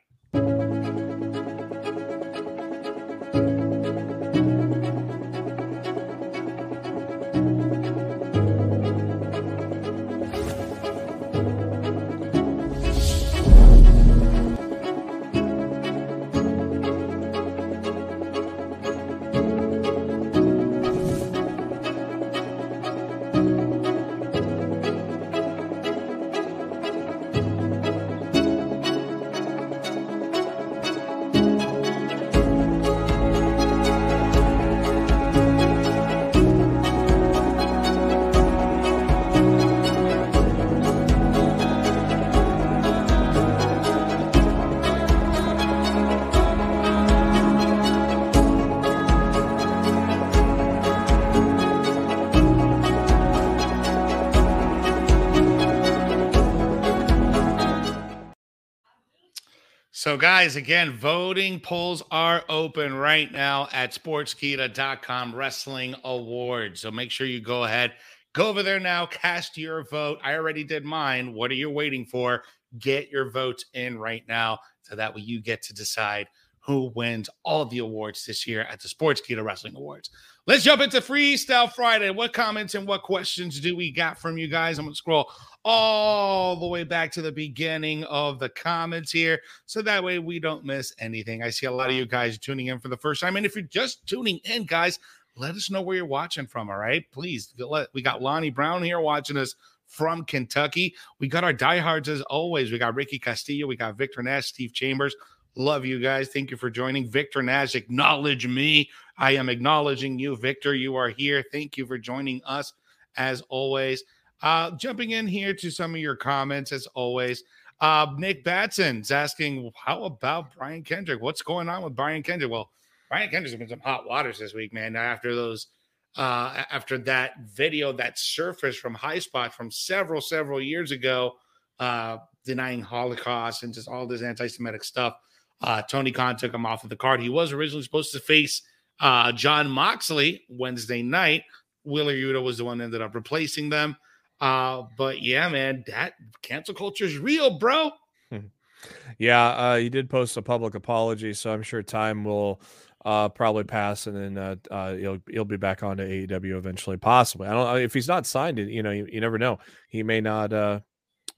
So, 60.07 60.17
guys, 60.17 60.55
again, 60.55 60.93
voting 60.93 61.59
polls 61.59 62.01
are 62.13 62.45
open 62.49 62.95
right 62.95 63.33
now 63.33 63.67
at 63.73 63.93
sportskeeda.com 63.93 65.35
wrestling 65.35 65.97
awards. 66.05 66.81
So 66.81 66.93
make 66.93 67.11
sure 67.11 67.27
you 67.27 67.41
go 67.41 67.65
ahead, 67.65 67.93
go 68.33 68.47
over 68.47 68.63
there 68.63 68.79
now, 68.79 69.07
cast 69.07 69.59
your 69.59 69.83
vote. 69.91 70.21
I 70.23 70.35
already 70.35 70.63
did 70.63 70.85
mine. 70.85 71.35
What 71.35 71.51
are 71.51 71.55
you 71.55 71.71
waiting 71.71 72.05
for? 72.07 72.45
Get 72.79 73.11
your 73.11 73.33
votes 73.33 73.65
in 73.75 73.99
right 73.99 74.23
now 74.29 74.61
so 74.83 74.95
that 74.95 75.13
way 75.13 75.23
you 75.23 75.43
get 75.43 75.61
to 75.63 75.75
decide 75.75 76.29
who 76.61 76.93
wins 76.95 77.29
all 77.45 77.63
of 77.63 77.71
the 77.71 77.79
awards 77.79 78.25
this 78.25 78.47
year 78.47 78.63
at 78.63 78.81
the 78.81 78.89
Sports 78.89 79.21
Sportskeeda 79.21 79.43
Wrestling 79.45 79.75
Awards. 79.75 80.11
Let's 80.47 80.63
jump 80.63 80.83
into 80.83 81.01
Freestyle 81.01 81.73
Friday. 81.73 82.11
What 82.11 82.33
comments 82.33 82.77
and 82.77 82.87
what 82.87 83.03
questions 83.03 83.59
do 83.59 83.77
we 83.77 83.91
got 83.91 84.19
from 84.19 84.39
you 84.39 84.47
guys? 84.47 84.79
I'm 84.79 84.85
going 84.85 84.93
to 84.93 84.97
scroll 84.97 85.33
all 85.69 86.55
the 86.55 86.67
way 86.67 86.85
back 86.85 87.11
to 87.11 87.21
the 87.21 87.33
beginning 87.33 88.05
of 88.05 88.39
the 88.39 88.49
comments 88.49 89.11
here. 89.11 89.41
So 89.67 89.83
that 89.83 90.05
way 90.05 90.21
we 90.21 90.39
don't 90.39 90.65
miss 90.65 90.95
anything. 91.01 91.43
I 91.43 91.51
see 91.51 91.67
a 91.67 91.73
lot 91.73 91.91
of 91.91 91.97
you 91.97 92.07
guys 92.07 92.39
tuning 92.39 92.69
in 92.69 92.79
for 92.79 92.87
the 92.87 92.97
first 92.97 93.21
time. 93.21 93.35
And 93.35 93.45
if 93.45 93.57
you're 93.57 93.65
just 93.65 94.07
tuning 94.07 94.39
in, 94.45 94.65
guys, 94.65 95.01
let 95.35 95.57
us 95.57 95.69
know 95.69 95.83
where 95.83 95.97
you're 95.97 96.07
watching 96.07 96.47
from. 96.47 96.71
All 96.71 96.79
right. 96.79 97.05
Please. 97.11 97.53
We 97.93 98.01
got 98.01 98.23
Lonnie 98.23 98.51
Brown 98.51 98.85
here 98.85 99.01
watching 99.01 99.37
us 99.37 99.57
from 99.87 100.25
Kentucky. 100.25 100.95
We 101.19 101.27
got 101.27 101.43
our 101.43 101.53
diehards 101.53 102.09
as 102.09 102.23
always. 102.23 102.71
We 102.71 102.79
got 102.79 102.95
Ricky 102.95 103.19
Castillo. 103.19 103.67
We 103.67 103.77
got 103.77 103.99
Victor 103.99 104.23
Nash, 104.23 104.47
Steve 104.47 104.73
Chambers. 104.73 105.17
Love 105.57 105.85
you 105.85 105.99
guys. 105.99 106.29
Thank 106.29 106.53
you 106.53 106.57
for 106.57 106.71
joining. 106.71 107.11
Victor 107.11 107.43
Nash, 107.43 107.75
acknowledge 107.75 108.47
me. 108.47 108.89
I 109.19 109.33
am 109.33 109.49
acknowledging 109.49 110.17
you, 110.17 110.37
Victor. 110.37 110.75
You 110.75 110.95
are 110.95 111.09
here. 111.09 111.43
Thank 111.51 111.77
you 111.77 111.87
for 111.87 111.99
joining 111.99 112.41
us 112.45 112.73
as 113.17 113.41
always. 113.49 114.05
Uh, 114.43 114.71
jumping 114.73 115.13
in 115.13 115.27
here 115.27 115.55
to 115.55 115.71
some 115.71 115.95
of 115.95 116.01
your 116.01 116.17
comments, 116.17 116.73
as 116.73 116.87
always. 116.89 117.43
Uh, 117.81 118.07
Nick 118.17 118.45
Batson's 118.45 119.11
asking, 119.11 119.71
how 119.75 120.05
about 120.05 120.55
Brian 120.57 120.83
Kendrick? 120.83 121.21
What's 121.21 121.43
going 121.43 121.69
on 121.69 121.83
with 121.83 121.95
Brian 121.97 122.23
Kendrick? 122.23 122.51
Well, 122.51 122.71
Brian 123.09 123.31
Kendrick's 123.31 123.57
been 123.57 123.69
some 123.69 123.81
hot 123.81 124.09
waters 124.09 124.39
this 124.39 124.55
week, 124.55 124.73
man. 124.73 124.97
After 124.97 125.35
those, 125.35 125.69
uh, 126.17 126.65
after 126.71 126.99
that 126.99 127.33
video 127.41 127.93
that 127.93 128.19
surfaced 128.19 128.79
from 128.79 128.95
High 128.95 129.19
Spot 129.19 129.55
from 129.55 129.71
several, 129.71 130.21
several 130.21 130.61
years 130.61 130.91
ago, 130.91 131.35
uh, 131.79 132.19
denying 132.45 132.81
Holocaust 132.81 133.63
and 133.63 133.75
just 133.75 133.89
all 133.89 134.07
this 134.07 134.23
anti-Semitic 134.23 134.83
stuff. 134.83 135.15
Uh, 135.61 135.83
Tony 135.83 136.13
Khan 136.13 136.37
took 136.37 136.55
him 136.55 136.67
off 136.67 136.85
of 136.85 136.91
the 136.91 136.97
card. 136.97 137.21
He 137.21 137.29
was 137.29 137.53
originally 137.53 137.83
supposed 137.83 138.13
to 138.13 138.21
face 138.21 138.63
uh, 139.01 139.33
Jon 139.33 139.69
Moxley 139.69 140.45
Wednesday 140.49 141.03
night. 141.03 141.43
Wheeler 141.85 142.15
Yuta 142.15 142.43
was 142.43 142.59
the 142.59 142.65
one 142.65 142.79
that 142.79 142.85
ended 142.85 143.03
up 143.03 143.15
replacing 143.15 143.69
them. 143.69 143.97
Uh, 144.41 144.85
but 144.97 145.23
yeah, 145.23 145.49
man, 145.49 145.85
that 145.87 146.15
cancel 146.43 146.75
culture 146.75 147.05
is 147.05 147.19
real, 147.19 147.59
bro. 147.59 147.91
yeah, 149.19 149.49
uh, 149.49 149.77
he 149.77 149.89
did 149.89 150.11
post 150.11 150.37
a 150.37 150.43
public 150.43 150.75
apology, 150.75 151.33
so 151.33 151.53
I'm 151.53 151.63
sure 151.63 151.83
time 151.83 152.25
will 152.25 152.61
uh, 153.05 153.29
probably 153.29 153.65
pass, 153.65 154.07
and 154.07 154.17
then 154.17 154.37
uh, 154.37 154.57
uh, 154.71 154.95
he'll 154.95 155.19
he'll 155.31 155.45
be 155.45 155.57
back 155.57 155.83
on 155.83 155.97
to 155.99 156.05
AEW 156.05 156.57
eventually, 156.57 156.97
possibly. 156.97 157.47
I 157.47 157.53
don't 157.53 157.67
know 157.67 157.77
if 157.77 157.95
he's 157.95 158.09
not 158.09 158.27
signed. 158.27 158.59
it 158.59 158.69
You 158.69 158.83
know, 158.83 158.91
you, 158.91 159.07
you 159.11 159.21
never 159.21 159.39
know. 159.39 159.59
He 159.89 160.03
may 160.03 160.21
not. 160.21 160.53
Uh, 160.53 160.81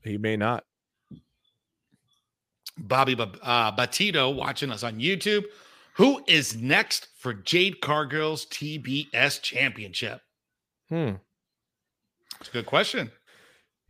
he 0.03 0.17
may 0.17 0.37
not. 0.37 0.65
Bobby 2.79 3.17
uh, 3.19 3.77
Batito 3.77 4.35
watching 4.35 4.71
us 4.71 4.83
on 4.83 4.99
YouTube. 4.99 5.45
Who 5.95 6.23
is 6.27 6.57
next 6.57 7.09
for 7.19 7.35
Jade 7.35 7.81
Cargill's 7.81 8.47
TBS 8.47 9.43
Championship? 9.43 10.21
Hmm. 10.89 11.15
It's 12.40 12.48
a 12.48 12.53
good 12.53 12.66
question. 12.66 13.11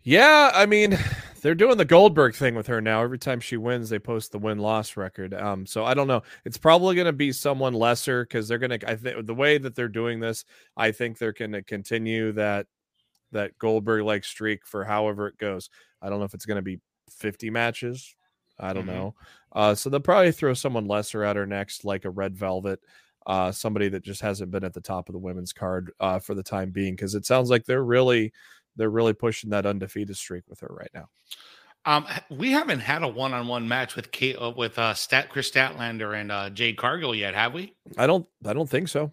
Yeah, 0.03 0.51
I 0.55 0.67
mean, 0.67 0.99
they're 1.43 1.55
doing 1.55 1.77
the 1.77 1.85
Goldberg 1.85 2.35
thing 2.35 2.55
with 2.55 2.67
her 2.69 2.81
now. 2.81 3.03
Every 3.03 3.19
time 3.19 3.41
she 3.41 3.57
wins, 3.57 3.91
they 3.91 3.99
post 3.99 4.33
the 4.33 4.39
win 4.39 4.59
loss 4.59 4.97
record. 4.97 5.35
Um, 5.35 5.67
so 5.67 5.85
I 5.85 5.95
don't 5.95 6.09
know. 6.09 6.23
It's 6.45 6.59
probably 6.59 6.95
going 6.95 7.07
to 7.07 7.13
be 7.13 7.33
someone 7.33 7.75
lesser 7.75 8.25
because 8.25 8.49
they're 8.49 8.59
going 8.59 8.79
to. 8.79 8.91
I 8.91 8.97
think 8.97 9.27
the 9.27 9.35
way 9.35 9.59
that 9.59 9.75
they're 9.75 9.89
doing 9.89 10.21
this, 10.21 10.45
I 10.77 10.93
think 10.93 11.19
they're 11.19 11.33
going 11.33 11.53
to 11.53 11.63
continue 11.63 12.33
that 12.33 12.67
that 13.33 13.59
Goldberg 13.59 14.05
like 14.05 14.25
streak 14.25 14.67
for 14.67 14.85
however 14.85 15.29
it 15.29 15.39
goes. 15.39 15.69
I 16.01 16.09
don't 16.09 16.19
know 16.19 16.25
if 16.25 16.35
it's 16.35 16.47
going 16.47 16.57
to 16.57 16.63
be 16.63 16.81
50 17.11 17.51
matches. 17.51 18.15
I 18.59 18.73
don't 18.73 18.87
mm-hmm. 18.87 18.95
know. 18.95 19.15
Uh, 19.53 19.75
so 19.75 19.91
they'll 19.91 20.01
probably 20.01 20.33
throw 20.33 20.55
someone 20.55 20.87
lesser 20.87 21.23
at 21.23 21.37
her 21.37 21.47
next, 21.47 21.85
like 21.85 22.05
a 22.05 22.11
Red 22.11 22.37
Velvet 22.37 22.81
uh, 23.29 23.53
somebody 23.53 23.89
that 23.91 24.03
just 24.03 24.23
hasn't 24.23 24.51
been 24.51 24.65
at 24.65 24.73
the 24.73 24.81
top 24.81 25.09
of 25.09 25.13
the 25.13 25.19
women's 25.19 25.53
card 25.53 25.93
uh, 26.01 26.19
for 26.19 26.35
the 26.35 26.43
time 26.43 26.71
being 26.71 26.95
because 26.95 27.15
it 27.15 27.27
sounds 27.27 27.51
like 27.51 27.67
they're 27.67 27.85
really 27.85 28.33
they're 28.77 28.91
really 28.91 29.13
pushing 29.13 29.51
that 29.51 29.67
undefeated 29.67 30.17
streak 30.17 30.45
with 30.49 30.61
her 30.61 30.71
right 30.71 30.91
now. 30.95 31.09
Um, 31.85 32.07
we 32.31 32.53
haven't 32.53 32.81
had 32.81 33.03
a 33.03 33.09
one-on-one 33.09 33.69
match 33.69 33.97
with 33.97 34.11
Kate 34.13 34.37
uh, 34.41 34.53
with 34.57 34.79
uh, 34.79 34.95
Stat 34.95 35.29
Kris 35.29 35.51
Statlander 35.51 36.19
and 36.19 36.33
uh, 36.33 36.51
Jade 36.51 36.77
Cargill 36.77 37.15
yet, 37.15 37.35
have 37.35 37.55
we? 37.55 37.75
I 37.97 38.07
don't. 38.07 38.27
I 38.47 38.53
don't 38.53 38.69
think 38.69 38.89
so. 38.89 39.13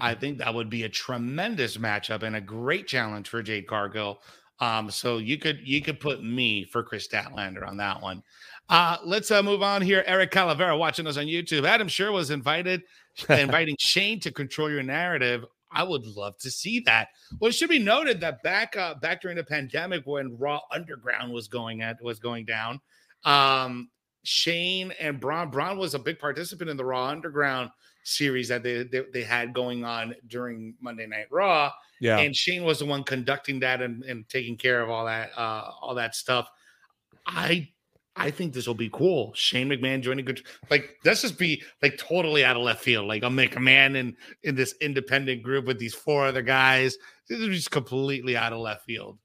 I 0.00 0.14
think 0.14 0.38
that 0.38 0.54
would 0.54 0.70
be 0.70 0.84
a 0.84 0.88
tremendous 0.88 1.76
matchup 1.76 2.22
and 2.22 2.34
a 2.34 2.40
great 2.40 2.86
challenge 2.86 3.28
for 3.28 3.42
Jade 3.42 3.66
Cargill. 3.66 4.20
Um, 4.60 4.90
so 4.90 5.18
you 5.18 5.38
could 5.38 5.60
you 5.64 5.82
could 5.82 5.98
put 6.00 6.22
me 6.22 6.64
for 6.64 6.82
Kris 6.82 7.08
Statlander 7.08 7.66
on 7.66 7.76
that 7.78 8.00
one. 8.00 8.22
Uh, 8.68 8.96
let's 9.04 9.30
uh, 9.30 9.42
move 9.42 9.62
on 9.62 9.82
here. 9.82 10.04
Eric 10.06 10.30
Calavera 10.30 10.78
watching 10.78 11.06
us 11.06 11.16
on 11.16 11.26
YouTube. 11.26 11.66
Adam 11.66 11.88
Scherr 11.88 12.12
was 12.12 12.30
invited 12.30 12.82
inviting 13.28 13.76
Shane 13.78 14.20
to 14.20 14.30
control 14.30 14.70
your 14.70 14.82
narrative. 14.82 15.44
I 15.72 15.82
would 15.82 16.06
love 16.06 16.38
to 16.38 16.50
see 16.50 16.80
that. 16.80 17.08
Well, 17.40 17.48
it 17.48 17.54
should 17.54 17.68
be 17.68 17.80
noted 17.80 18.20
that 18.20 18.42
back 18.42 18.76
uh, 18.76 18.94
back 18.94 19.20
during 19.20 19.36
the 19.36 19.44
pandemic 19.44 20.06
when 20.06 20.36
Raw 20.38 20.60
Underground 20.72 21.32
was 21.32 21.48
going 21.48 21.82
at 21.82 22.00
was 22.02 22.20
going 22.20 22.44
down, 22.44 22.80
Um, 23.24 23.90
Shane 24.22 24.92
and 25.00 25.20
Braun. 25.20 25.50
Braun 25.50 25.76
was 25.76 25.94
a 25.94 25.98
big 25.98 26.18
participant 26.18 26.70
in 26.70 26.76
the 26.76 26.84
Raw 26.84 27.08
Underground 27.08 27.70
series 28.04 28.48
that 28.48 28.62
they, 28.62 28.84
they, 28.84 29.04
they 29.12 29.22
had 29.22 29.52
going 29.52 29.84
on 29.84 30.14
during 30.28 30.74
Monday 30.80 31.06
Night 31.06 31.26
Raw. 31.30 31.72
Yeah. 32.00 32.18
And 32.18 32.34
Shane 32.34 32.64
was 32.64 32.80
the 32.80 32.86
one 32.86 33.04
conducting 33.04 33.60
that 33.60 33.80
and, 33.80 34.02
and 34.04 34.28
taking 34.28 34.56
care 34.56 34.82
of 34.82 34.90
all 34.90 35.06
that 35.06 35.30
uh 35.36 35.70
all 35.80 35.94
that 35.94 36.14
stuff. 36.14 36.50
I 37.26 37.68
I 38.16 38.30
think 38.30 38.52
this 38.52 38.66
will 38.66 38.74
be 38.74 38.90
cool. 38.92 39.32
Shane 39.34 39.68
McMahon 39.68 40.00
joining 40.00 40.24
good 40.24 40.42
like 40.70 40.96
let's 41.04 41.22
just 41.22 41.38
be 41.38 41.62
like 41.82 41.98
totally 41.98 42.44
out 42.44 42.56
of 42.56 42.62
left 42.62 42.82
field. 42.82 43.06
Like 43.06 43.24
I'll 43.24 43.30
make 43.30 43.56
a 43.56 43.58
McMahon 43.58 43.96
in 43.96 44.16
in 44.42 44.54
this 44.54 44.74
independent 44.80 45.42
group 45.42 45.66
with 45.66 45.78
these 45.78 45.94
four 45.94 46.26
other 46.26 46.42
guys. 46.42 46.96
This 47.28 47.40
is 47.40 47.48
just 47.48 47.70
completely 47.70 48.36
out 48.36 48.52
of 48.52 48.60
left 48.60 48.84
field. 48.84 49.18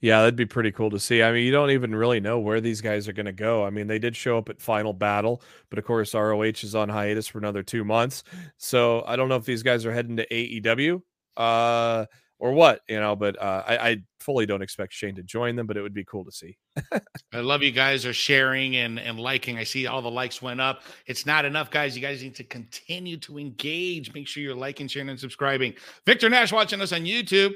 Yeah, 0.00 0.20
that'd 0.20 0.36
be 0.36 0.46
pretty 0.46 0.72
cool 0.72 0.90
to 0.90 0.98
see. 0.98 1.22
I 1.22 1.32
mean, 1.32 1.44
you 1.44 1.52
don't 1.52 1.70
even 1.70 1.94
really 1.94 2.20
know 2.20 2.38
where 2.38 2.60
these 2.60 2.80
guys 2.80 3.08
are 3.08 3.12
going 3.12 3.26
to 3.26 3.32
go. 3.32 3.64
I 3.64 3.68
mean, 3.68 3.86
they 3.86 3.98
did 3.98 4.16
show 4.16 4.38
up 4.38 4.48
at 4.48 4.60
Final 4.60 4.94
Battle, 4.94 5.42
but 5.68 5.78
of 5.78 5.84
course, 5.84 6.14
ROH 6.14 6.42
is 6.42 6.74
on 6.74 6.88
hiatus 6.88 7.28
for 7.28 7.38
another 7.38 7.62
two 7.62 7.84
months. 7.84 8.24
So 8.56 9.04
I 9.06 9.16
don't 9.16 9.28
know 9.28 9.36
if 9.36 9.44
these 9.44 9.62
guys 9.62 9.84
are 9.84 9.92
heading 9.92 10.16
to 10.16 10.26
AEW 10.28 11.02
uh, 11.36 12.06
or 12.38 12.52
what, 12.52 12.80
you 12.88 13.00
know, 13.00 13.16
but 13.16 13.40
uh, 13.40 13.62
I, 13.66 13.76
I 13.76 13.96
fully 14.20 14.44
don't 14.44 14.62
expect 14.62 14.92
Shane 14.92 15.14
to 15.14 15.22
join 15.22 15.56
them, 15.56 15.66
but 15.66 15.76
it 15.76 15.82
would 15.82 15.94
be 15.94 16.04
cool 16.04 16.24
to 16.24 16.32
see. 16.32 16.58
I 17.32 17.40
love 17.40 17.62
you 17.62 17.70
guys 17.70 18.04
are 18.04 18.12
sharing 18.12 18.76
and, 18.76 18.98
and 18.98 19.18
liking. 19.18 19.56
I 19.56 19.64
see 19.64 19.86
all 19.86 20.02
the 20.02 20.10
likes 20.10 20.42
went 20.42 20.60
up. 20.60 20.82
It's 21.06 21.24
not 21.24 21.44
enough, 21.46 21.70
guys. 21.70 21.96
You 21.96 22.02
guys 22.02 22.22
need 22.22 22.34
to 22.36 22.44
continue 22.44 23.16
to 23.18 23.38
engage. 23.38 24.12
Make 24.12 24.28
sure 24.28 24.42
you're 24.42 24.54
liking, 24.54 24.86
sharing, 24.86 25.08
and 25.08 25.18
subscribing. 25.18 25.74
Victor 26.04 26.28
Nash 26.28 26.52
watching 26.52 26.82
us 26.82 26.92
on 26.92 27.02
YouTube. 27.02 27.54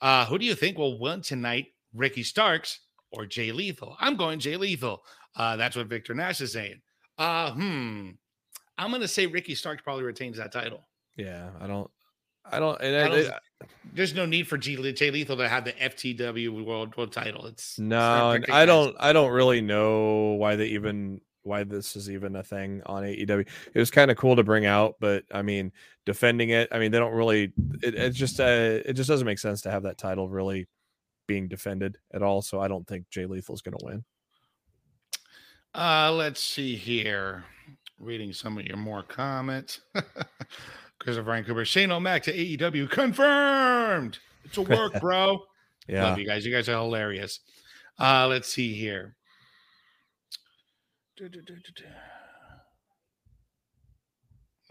Uh, 0.00 0.26
who 0.26 0.38
do 0.38 0.44
you 0.44 0.54
think 0.54 0.76
will 0.76 0.98
win 0.98 1.22
tonight? 1.22 1.66
Ricky 1.94 2.24
Starks 2.24 2.80
or 3.12 3.26
Jay 3.26 3.52
Lethal? 3.52 3.96
I'm 4.00 4.16
going 4.16 4.40
Jay 4.40 4.56
Lethal. 4.56 5.02
Uh, 5.36 5.56
that's 5.56 5.76
what 5.76 5.86
Victor 5.86 6.14
Nash 6.14 6.40
is 6.40 6.52
saying. 6.52 6.80
Uh, 7.16 7.52
hmm. 7.52 8.10
I'm 8.78 8.90
going 8.90 9.00
to 9.02 9.08
say 9.08 9.26
Ricky 9.26 9.54
Starks 9.54 9.82
probably 9.82 10.04
retains 10.04 10.36
that 10.36 10.52
title. 10.52 10.86
Yeah, 11.16 11.50
I 11.60 11.66
don't, 11.66 11.90
I 12.50 12.58
don't, 12.58 12.80
and 12.80 12.96
I 12.96 13.08
don't- 13.08 13.34
There's 13.92 14.14
no 14.14 14.26
need 14.26 14.46
for 14.46 14.58
G- 14.58 14.92
Jay 14.92 15.10
Lethal 15.10 15.36
to 15.38 15.48
have 15.48 15.64
the 15.64 15.72
FTW 15.72 16.64
World 16.64 16.96
World 16.96 17.12
Title. 17.12 17.46
It's 17.46 17.78
no. 17.78 18.38
I 18.52 18.66
don't, 18.66 18.94
I 18.98 19.12
don't 19.12 19.30
really 19.32 19.60
know 19.60 20.32
why 20.38 20.56
they 20.56 20.66
even 20.68 21.20
why 21.42 21.62
this 21.62 21.94
is 21.96 22.10
even 22.10 22.34
a 22.36 22.42
thing 22.42 22.82
on 22.86 23.04
AEW. 23.04 23.46
It 23.72 23.78
was 23.78 23.90
kind 23.90 24.10
of 24.10 24.16
cool 24.16 24.34
to 24.36 24.42
bring 24.42 24.66
out, 24.66 24.96
but 25.00 25.24
I 25.32 25.42
mean, 25.42 25.72
defending 26.04 26.50
it, 26.50 26.68
I 26.72 26.78
mean, 26.80 26.90
they 26.90 26.98
don't 26.98 27.14
really. 27.14 27.52
It, 27.82 27.94
it 27.94 28.10
just, 28.10 28.40
uh, 28.40 28.80
it 28.84 28.94
just 28.94 29.08
doesn't 29.08 29.26
make 29.26 29.38
sense 29.38 29.60
to 29.62 29.70
have 29.70 29.84
that 29.84 29.96
title 29.96 30.28
really 30.28 30.66
being 31.28 31.46
defended 31.48 31.98
at 32.12 32.22
all. 32.22 32.42
So 32.42 32.60
I 32.60 32.68
don't 32.68 32.86
think 32.86 33.08
Jay 33.10 33.26
Lethal's 33.26 33.62
going 33.62 33.76
to 33.78 33.84
win. 33.84 34.04
Uh, 35.74 36.10
let's 36.12 36.42
see 36.42 36.74
here. 36.76 37.44
Reading 37.98 38.32
some 38.32 38.58
of 38.58 38.66
your 38.66 38.76
more 38.76 39.02
comments. 39.02 39.80
Christopher 41.06 41.30
Vancouver, 41.30 41.64
Shane 41.64 41.92
O'Mac 41.92 42.24
to 42.24 42.32
AEW 42.32 42.90
confirmed. 42.90 44.18
It's 44.44 44.58
a 44.58 44.62
work, 44.62 44.92
bro. 45.00 45.38
Yeah, 45.86 46.02
Love 46.02 46.18
you 46.18 46.26
guys. 46.26 46.44
You 46.44 46.52
guys 46.52 46.68
are 46.68 46.82
hilarious. 46.82 47.38
Uh, 47.96 48.26
let's 48.26 48.48
see 48.48 48.74
here. 48.74 49.14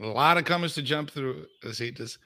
A 0.02 0.06
lot 0.06 0.38
of 0.38 0.43
comments 0.43 0.76
to 0.76 0.82
jump 0.82 1.10
through. 1.10 1.45
Let's 1.63 1.78
see 1.78 1.91
this. 1.91 2.17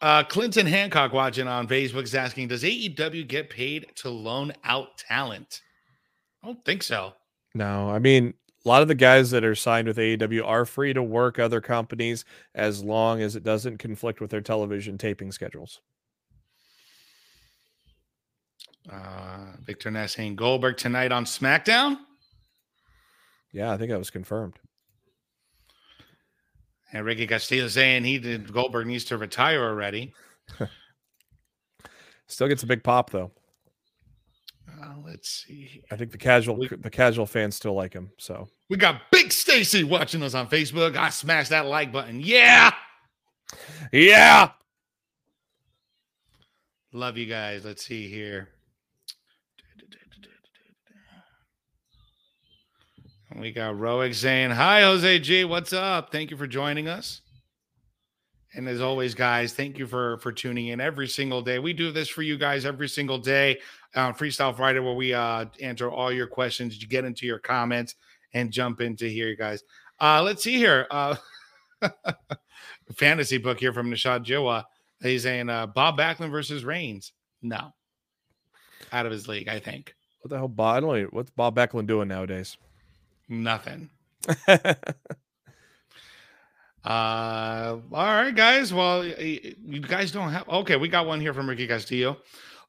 Uh, 0.00 0.22
Clinton 0.22 0.64
Hancock 0.66 1.12
watching 1.12 1.48
on 1.48 1.66
Facebook 1.66 2.04
is 2.04 2.14
asking, 2.14 2.46
does 2.46 2.62
AEW 2.62 3.26
get 3.26 3.50
paid 3.50 3.86
to 3.96 4.10
loan 4.10 4.52
out 4.62 4.96
talent? 4.96 5.60
I 6.40 6.46
don't 6.46 6.64
think 6.64 6.84
so. 6.84 7.14
No, 7.56 7.90
I 7.90 7.98
mean, 7.98 8.32
a 8.64 8.68
lot 8.68 8.82
of 8.82 8.88
the 8.88 8.94
guys 8.94 9.30
that 9.30 9.44
are 9.44 9.54
signed 9.54 9.86
with 9.86 9.98
AEW 9.98 10.46
are 10.46 10.64
free 10.64 10.92
to 10.94 11.02
work 11.02 11.38
other 11.38 11.60
companies 11.60 12.24
as 12.54 12.82
long 12.82 13.20
as 13.20 13.36
it 13.36 13.44
doesn't 13.44 13.78
conflict 13.78 14.20
with 14.20 14.30
their 14.30 14.40
television 14.40 14.96
taping 14.96 15.32
schedules. 15.32 15.80
Uh, 18.90 19.52
Victor 19.60 19.90
Nash 19.90 20.14
saying 20.14 20.36
Goldberg 20.36 20.76
tonight 20.76 21.12
on 21.12 21.24
SmackDown. 21.24 21.98
Yeah, 23.52 23.72
I 23.72 23.76
think 23.76 23.90
that 23.90 23.98
was 23.98 24.10
confirmed. 24.10 24.58
And 26.92 27.04
Ricky 27.04 27.26
Castillo 27.26 27.68
saying 27.68 28.04
he 28.04 28.18
did 28.18 28.52
Goldberg 28.52 28.86
needs 28.86 29.04
to 29.06 29.18
retire 29.18 29.62
already. 29.62 30.12
Still 32.26 32.48
gets 32.48 32.62
a 32.62 32.66
big 32.66 32.82
pop 32.84 33.10
though. 33.10 33.30
Uh, 34.84 34.94
let's 35.04 35.44
see. 35.46 35.82
I 35.90 35.96
think 35.96 36.10
the 36.10 36.18
casual 36.18 36.56
We- 36.56 36.68
the 36.68 36.90
casual 36.90 37.24
fans 37.26 37.56
still 37.56 37.72
like 37.74 37.92
him. 37.94 38.10
So 38.18 38.48
We 38.68 38.76
got 38.76 39.00
Big 39.10 39.32
Stacy 39.32 39.82
watching 39.84 40.22
us 40.22 40.34
on 40.34 40.48
Facebook. 40.48 40.96
I 40.96 41.08
smashed 41.10 41.50
that 41.50 41.66
like 41.66 41.90
button. 41.92 42.20
Yeah. 42.20 42.72
yeah, 43.92 44.50
Love 46.92 47.16
you 47.16 47.26
guys. 47.26 47.64
Let's 47.64 47.84
see 47.84 48.08
here. 48.08 48.48
And 53.30 53.40
We 53.40 53.52
got 53.52 53.74
Roic 53.74 54.14
saying, 54.14 54.50
Hi, 54.50 54.82
Jose 54.82 55.18
G. 55.20 55.44
What's 55.44 55.72
up? 55.72 56.12
Thank 56.12 56.30
you 56.30 56.36
for 56.36 56.46
joining 56.46 56.88
us. 56.88 57.20
And 58.56 58.68
as 58.68 58.80
always, 58.80 59.14
guys, 59.14 59.52
thank 59.52 59.78
you 59.78 59.86
for 59.86 60.18
for 60.18 60.30
tuning 60.30 60.68
in 60.68 60.80
every 60.80 61.08
single 61.08 61.42
day. 61.42 61.58
We 61.58 61.72
do 61.72 61.90
this 61.90 62.08
for 62.08 62.22
you 62.22 62.36
guys 62.38 62.64
every 62.64 62.88
single 62.88 63.18
day 63.18 63.58
on 63.94 64.14
Freestyle 64.14 64.56
Friday, 64.56 64.80
where 64.80 64.94
we 64.94 65.14
uh 65.14 65.46
answer 65.60 65.90
all 65.90 66.12
your 66.12 66.26
questions. 66.26 66.80
You 66.80 66.88
get 66.88 67.04
into 67.04 67.26
your 67.26 67.38
comments 67.38 67.94
and 68.32 68.50
jump 68.52 68.80
into 68.80 69.06
here, 69.06 69.28
you 69.28 69.36
guys. 69.36 69.62
Uh 70.00 70.22
let's 70.22 70.42
see 70.42 70.56
here. 70.56 70.86
Uh 70.90 71.16
fantasy 72.96 73.38
book 73.38 73.60
here 73.60 73.72
from 73.72 73.90
Nishad 73.90 74.24
Jiwa. 74.24 74.64
He's 75.02 75.22
saying 75.22 75.48
uh 75.50 75.66
Bob 75.66 75.98
Backlund 75.98 76.30
versus 76.30 76.64
Reigns. 76.64 77.12
No. 77.42 77.72
Out 78.92 79.06
of 79.06 79.12
his 79.12 79.28
league, 79.28 79.48
I 79.48 79.58
think. 79.60 79.94
what 80.20 80.30
the 80.30 80.36
hell? 80.36 80.48
Bob, 80.48 80.76
I 80.76 80.80
don't 80.80 81.02
know 81.02 81.08
what's 81.10 81.30
Bob 81.30 81.56
Backlund 81.56 81.86
doing 81.86 82.08
nowadays. 82.08 82.56
Nothing. 83.28 83.90
Uh, 86.84 87.78
all 87.92 88.04
right, 88.14 88.34
guys. 88.34 88.72
Well, 88.72 89.06
you 89.06 89.80
guys 89.80 90.12
don't 90.12 90.30
have. 90.30 90.46
Okay, 90.48 90.76
we 90.76 90.88
got 90.88 91.06
one 91.06 91.18
here 91.20 91.32
from 91.32 91.48
Ricky 91.48 91.66
Castillo. 91.66 92.18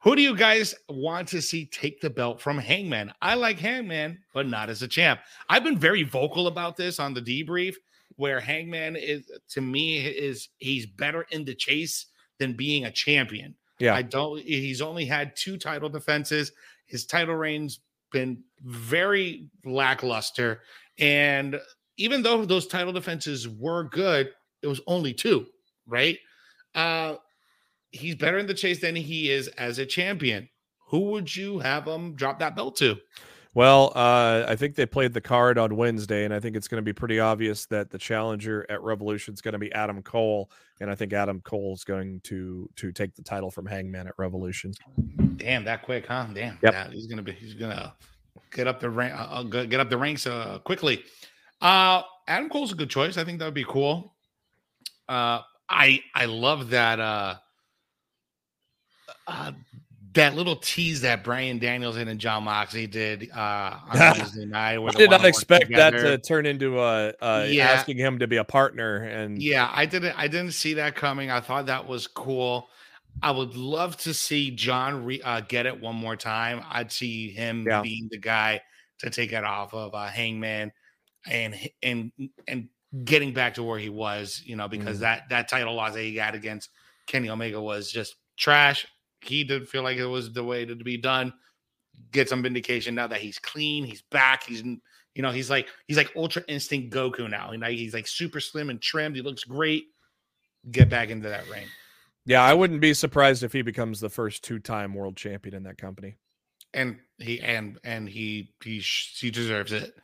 Who 0.05 0.15
do 0.15 0.21
you 0.21 0.37
guys 0.37 0.75
want 0.87 1.27
to 1.29 1.41
see 1.41 1.65
take 1.65 1.99
the 1.99 2.11
belt 2.11 2.39
from 2.39 2.59
Hangman? 2.59 3.11
I 3.23 3.33
like 3.33 3.57
Hangman, 3.57 4.19
but 4.35 4.47
not 4.47 4.69
as 4.69 4.83
a 4.83 4.87
champ. 4.87 5.19
I've 5.49 5.63
been 5.63 5.79
very 5.79 6.03
vocal 6.03 6.45
about 6.45 6.77
this 6.77 6.99
on 6.99 7.15
the 7.15 7.21
debrief, 7.23 7.73
where 8.15 8.39
Hangman 8.39 8.97
is 8.97 9.31
to 9.49 9.61
me 9.61 10.05
is 10.05 10.49
he's 10.59 10.85
better 10.85 11.25
in 11.31 11.43
the 11.43 11.55
chase 11.55 12.05
than 12.37 12.53
being 12.53 12.85
a 12.85 12.91
champion. 12.91 13.55
Yeah. 13.79 13.95
I 13.95 14.03
don't. 14.03 14.39
He's 14.41 14.79
only 14.79 15.05
had 15.05 15.35
two 15.35 15.57
title 15.57 15.89
defenses. 15.89 16.51
His 16.85 17.07
title 17.07 17.35
reign's 17.35 17.79
been 18.11 18.43
very 18.61 19.49
lackluster, 19.65 20.61
and 20.99 21.59
even 21.97 22.21
though 22.21 22.45
those 22.45 22.67
title 22.67 22.93
defenses 22.93 23.49
were 23.49 23.85
good, 23.85 24.29
it 24.61 24.67
was 24.67 24.81
only 24.85 25.15
two, 25.15 25.47
right? 25.87 26.19
Uh 26.75 27.15
he's 27.95 28.15
better 28.15 28.37
in 28.37 28.47
the 28.47 28.53
chase 28.53 28.81
than 28.81 28.95
he 28.95 29.31
is 29.31 29.47
as 29.49 29.79
a 29.79 29.85
champion. 29.85 30.49
Who 30.89 31.11
would 31.11 31.35
you 31.35 31.59
have 31.59 31.85
him 31.87 32.15
drop 32.15 32.39
that 32.39 32.55
belt 32.55 32.75
to? 32.77 32.97
Well, 33.53 33.93
uh, 33.95 34.45
I 34.49 34.57
think 34.57 34.75
they 34.75 34.85
played 34.85 35.13
the 35.13 35.21
card 35.21 35.57
on 35.57 35.77
Wednesday, 35.77 36.25
and 36.25 36.33
I 36.33 36.41
think 36.41 36.57
it's 36.57 36.67
going 36.67 36.79
to 36.79 36.85
be 36.85 36.91
pretty 36.91 37.21
obvious 37.21 37.65
that 37.67 37.89
the 37.89 37.97
challenger 37.97 38.65
at 38.69 38.81
Revolution 38.81 39.33
is 39.33 39.39
going 39.39 39.53
to 39.53 39.57
be 39.59 39.71
Adam 39.71 40.01
Cole, 40.03 40.51
and 40.81 40.91
I 40.91 40.95
think 40.95 41.13
Adam 41.13 41.39
Cole 41.39 41.73
is 41.73 41.85
going 41.85 42.19
to 42.25 42.69
to 42.75 42.91
take 42.91 43.15
the 43.15 43.23
title 43.23 43.49
from 43.49 43.65
Hangman 43.65 44.07
at 44.07 44.13
Revolution. 44.17 44.73
Damn, 45.37 45.63
that 45.63 45.83
quick, 45.83 46.05
huh? 46.05 46.27
Damn, 46.33 46.59
Yep. 46.63 46.73
yeah, 46.73 46.89
he's 46.91 47.07
gonna 47.07 47.23
be 47.23 47.31
he's 47.31 47.53
gonna 47.53 47.93
get 48.51 48.67
up 48.67 48.81
the 48.81 48.89
rank, 48.89 49.13
uh, 49.17 49.23
uh, 49.23 49.43
get 49.43 49.79
up 49.79 49.89
the 49.89 49.97
ranks 49.97 50.27
uh, 50.27 50.59
quickly. 50.65 51.01
Uh, 51.61 52.01
Adam 52.27 52.49
Cole's 52.49 52.73
a 52.73 52.75
good 52.75 52.89
choice. 52.89 53.15
I 53.17 53.23
think 53.23 53.39
that 53.39 53.45
would 53.45 53.53
be 53.53 53.63
cool. 53.65 54.15
Uh, 55.07 55.39
I 55.69 56.01
I 56.13 56.25
love 56.25 56.71
that 56.71 56.99
uh, 56.99 57.35
uh 59.27 59.51
that 60.13 60.33
little 60.33 60.55
tease 60.55 61.01
that 61.01 61.25
Bryan 61.25 61.59
Danielson 61.59 62.07
and 62.07 62.19
Jon 62.19 62.43
Moxley 62.45 62.87
did 62.87 63.29
uh 63.31 63.79
on 63.89 63.99
Wednesday 63.99 64.45
night. 64.45 64.79
I 64.79 64.91
did 64.91 65.09
not 65.09 65.25
expect 65.25 65.71
that 65.73 65.91
to 65.91 66.17
turn 66.19 66.45
into 66.45 66.79
uh, 66.79 67.11
uh, 67.21 67.45
Yeah. 67.49 67.69
asking 67.71 67.97
him 67.97 68.19
to 68.19 68.27
be 68.27 68.37
a 68.37 68.43
partner, 68.45 69.03
and 69.03 69.41
Yeah, 69.41 69.69
I 69.73 69.85
didn't. 69.85 70.17
I 70.17 70.27
didn't 70.27 70.53
see 70.53 70.75
that 70.75 70.95
coming. 70.95 71.31
I 71.31 71.41
thought 71.41 71.65
that 71.65 71.85
was 71.87 72.07
cool. 72.07 72.69
I 73.21 73.31
would 73.31 73.55
love 73.55 73.97
to 73.97 74.13
see 74.13 74.51
Jon 74.51 75.03
re, 75.03 75.21
uh, 75.21 75.41
get 75.41 75.65
it 75.65 75.81
one 75.81 75.95
more 75.95 76.15
time. 76.15 76.61
I'd 76.69 76.91
see 76.91 77.31
him 77.31 77.65
Yeah. 77.67 77.81
being 77.81 78.07
the 78.09 78.19
guy 78.19 78.61
to 78.99 79.09
take 79.09 79.33
it 79.33 79.43
off 79.43 79.73
of 79.73 79.93
uh, 79.93 80.07
Hangman, 80.07 80.71
and 81.27 81.55
and 81.83 82.11
and 82.47 82.69
getting 83.03 83.33
back 83.33 83.55
to 83.55 83.63
where 83.63 83.79
he 83.79 83.89
was. 83.89 84.41
You 84.45 84.55
know, 84.55 84.69
because 84.69 84.97
Mhm. 84.97 85.01
that 85.01 85.23
that 85.29 85.49
title 85.49 85.73
loss 85.73 85.93
that 85.95 86.03
he 86.03 86.13
got 86.13 86.35
against 86.35 86.69
Kenny 87.07 87.29
Omega 87.29 87.59
was 87.61 87.91
just 87.91 88.15
trash. 88.37 88.85
He 89.25 89.43
didn't 89.43 89.67
feel 89.67 89.83
like 89.83 89.97
it 89.97 90.05
was 90.05 90.33
the 90.33 90.43
way 90.43 90.65
to 90.65 90.75
be 90.75 90.97
done. 90.97 91.33
get 92.11 92.29
some 92.29 92.43
vindication 92.43 92.95
now 92.95 93.07
that 93.07 93.21
he's 93.21 93.39
clean, 93.39 93.83
he's 93.83 94.01
back, 94.03 94.43
he's 94.43 94.63
you 94.63 95.21
know, 95.21 95.31
he's 95.31 95.49
like 95.49 95.67
he's 95.87 95.97
like 95.97 96.11
ultra 96.15 96.43
instinct 96.47 96.93
Goku 96.93 97.29
now. 97.29 97.51
You 97.51 97.57
know, 97.57 97.67
he's 97.67 97.93
like 97.93 98.07
super 98.07 98.39
slim 98.39 98.69
and 98.69 98.81
trimmed. 98.81 99.15
He 99.15 99.21
looks 99.21 99.43
great. 99.43 99.85
Get 100.69 100.89
back 100.89 101.09
into 101.09 101.29
that 101.29 101.49
ring. 101.49 101.67
Yeah, 102.25 102.43
I 102.43 102.53
wouldn't 102.53 102.81
be 102.81 102.93
surprised 102.93 103.43
if 103.43 103.53
he 103.53 103.61
becomes 103.61 103.99
the 103.99 104.09
first 104.09 104.43
two-time 104.43 104.93
world 104.93 105.15
champion 105.15 105.53
in 105.55 105.63
that 105.63 105.77
company. 105.77 106.15
And 106.73 106.99
he 107.19 107.39
and 107.39 107.79
and 107.83 108.09
he 108.09 108.53
he 108.63 108.79
he 108.79 109.31
deserves 109.31 109.71
it. 109.71 109.95